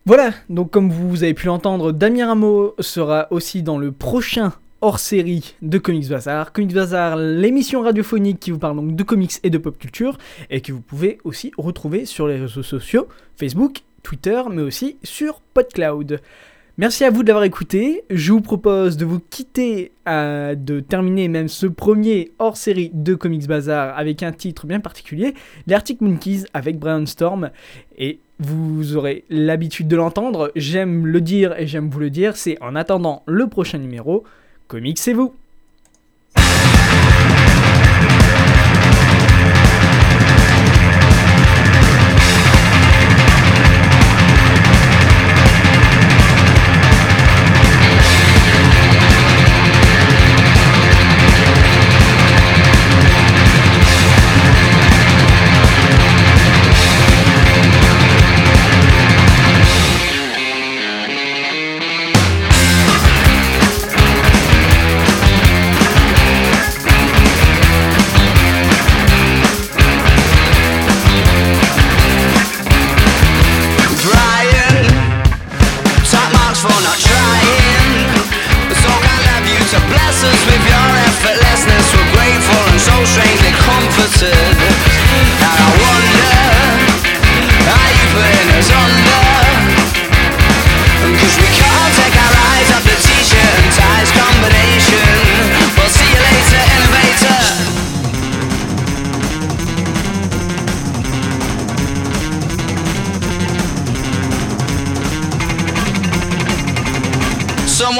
Voilà, 0.07 0.31
donc 0.49 0.71
comme 0.71 0.89
vous 0.89 1.23
avez 1.23 1.35
pu 1.35 1.45
l'entendre, 1.45 1.91
Damien 1.91 2.27
Rameau 2.27 2.73
sera 2.79 3.27
aussi 3.29 3.61
dans 3.61 3.77
le 3.77 3.91
prochain 3.91 4.53
hors-série 4.81 5.55
de 5.61 5.77
Comics 5.77 6.09
Bazar. 6.09 6.53
Comics 6.53 6.73
Bazar, 6.73 7.17
l'émission 7.17 7.81
radiophonique 7.81 8.39
qui 8.39 8.51
vous 8.51 8.59
parle 8.59 8.75
donc 8.75 8.95
de 8.95 9.03
comics 9.03 9.33
et 9.43 9.49
de 9.49 9.57
pop 9.57 9.77
culture 9.77 10.17
et 10.49 10.61
que 10.61 10.71
vous 10.71 10.81
pouvez 10.81 11.17
aussi 11.23 11.51
retrouver 11.57 12.05
sur 12.05 12.27
les 12.27 12.39
réseaux 12.39 12.63
sociaux, 12.63 13.07
Facebook, 13.35 13.81
Twitter, 14.03 14.41
mais 14.51 14.61
aussi 14.61 14.97
sur 15.03 15.41
PodCloud. 15.53 16.21
Merci 16.79 17.05
à 17.05 17.09
vous 17.09 17.23
de 17.23 17.27
l'avoir 17.27 17.43
écouté. 17.43 18.03
Je 18.11 18.31
vous 18.31 18.41
propose 18.41 18.97
de 18.97 19.05
vous 19.05 19.19
quitter, 19.19 19.91
euh, 20.07 20.53
de 20.53 20.79
terminer 20.79 21.27
même 21.27 21.47
ce 21.47 21.65
premier 21.65 22.31
hors-série 22.37 22.91
de 22.93 23.15
Comics 23.15 23.47
Bazar 23.47 23.97
avec 23.97 24.21
un 24.21 24.31
titre 24.31 24.67
bien 24.67 24.79
particulier, 24.79 25.33
les 25.65 25.73
Arctic 25.73 26.01
Monkeys 26.01 26.43
avec 26.53 26.77
Brian 26.77 27.07
Storm. 27.07 27.49
Et 27.97 28.19
vous 28.39 28.95
aurez 28.95 29.23
l'habitude 29.31 29.87
de 29.87 29.95
l'entendre, 29.95 30.51
j'aime 30.55 31.07
le 31.07 31.19
dire 31.19 31.59
et 31.59 31.65
j'aime 31.65 31.89
vous 31.89 31.99
le 31.99 32.11
dire, 32.11 32.37
c'est 32.37 32.61
en 32.61 32.75
attendant 32.75 33.23
le 33.25 33.47
prochain 33.47 33.79
numéro, 33.79 34.23
Comics 34.67 34.99
c'est 34.99 35.13
vous. 35.13 35.33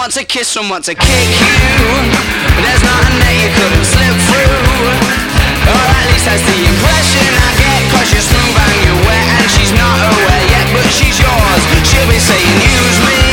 Want 0.07 0.15
to 0.15 0.23
kiss, 0.23 0.47
some 0.47 0.69
want 0.69 0.85
to 0.85 0.95
kick 0.95 1.03
you. 1.03 1.51
There's 2.63 2.79
nothing 2.79 3.19
that 3.19 3.35
you 3.43 3.49
couldn't 3.59 3.83
slip 3.83 4.15
through. 4.31 4.55
Or 5.67 5.83
at 5.83 6.07
least 6.07 6.23
that's 6.23 6.39
the 6.47 6.55
impression 6.63 7.27
I 7.27 7.51
get. 7.59 7.91
Cause 7.91 8.07
you're 8.15 8.23
smooth 8.23 8.55
and 8.55 8.77
you're 8.87 9.03
wet, 9.03 9.27
and 9.43 9.51
she's 9.51 9.75
not 9.75 9.99
aware 10.07 10.43
yet, 10.47 10.63
but 10.71 10.87
she's 10.95 11.19
yours. 11.19 11.61
She'll 11.91 12.07
be 12.07 12.23
saying, 12.23 12.55
use 12.63 12.99
me. 13.03 13.26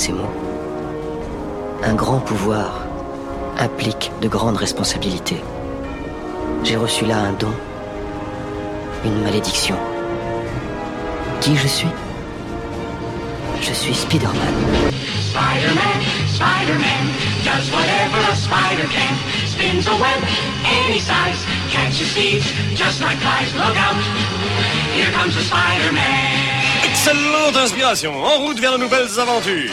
Ces 0.00 0.12
mots. 0.12 0.34
Un 1.84 1.94
grand 1.94 2.20
pouvoir 2.20 2.86
implique 3.58 4.10
de 4.22 4.28
grandes 4.28 4.56
responsabilités. 4.56 5.42
J'ai 6.64 6.76
reçu 6.76 7.04
là 7.04 7.18
un 7.18 7.32
don, 7.32 7.52
une 9.04 9.22
malédiction. 9.22 9.76
Qui 11.42 11.54
je 11.54 11.68
suis? 11.68 11.92
Je 13.60 13.72
suis 13.74 13.94
Spider-Man. 13.94 14.54
Spider-Man, 15.32 15.98
Spider-Man, 16.38 17.04
does 17.44 17.66
whatever 17.70 18.20
a 18.32 18.36
spider 18.36 18.88
can. 18.88 19.14
Spins 19.52 19.86
a 19.86 19.96
web 20.00 20.20
any 20.64 20.98
size, 20.98 21.44
catches 21.70 22.10
thieves 22.14 22.48
just 22.74 23.02
like 23.02 23.18
flies. 23.18 23.52
Look 23.54 23.76
out, 23.76 24.00
here 24.96 25.12
comes 25.12 25.34
the 25.34 25.42
Spider-Man. 25.42 26.49
Excellente 27.02 27.56
inspiration, 27.56 28.12
en 28.22 28.40
route 28.40 28.60
vers 28.60 28.72
de 28.72 28.76
nouvelles 28.76 29.18
aventures. 29.18 29.72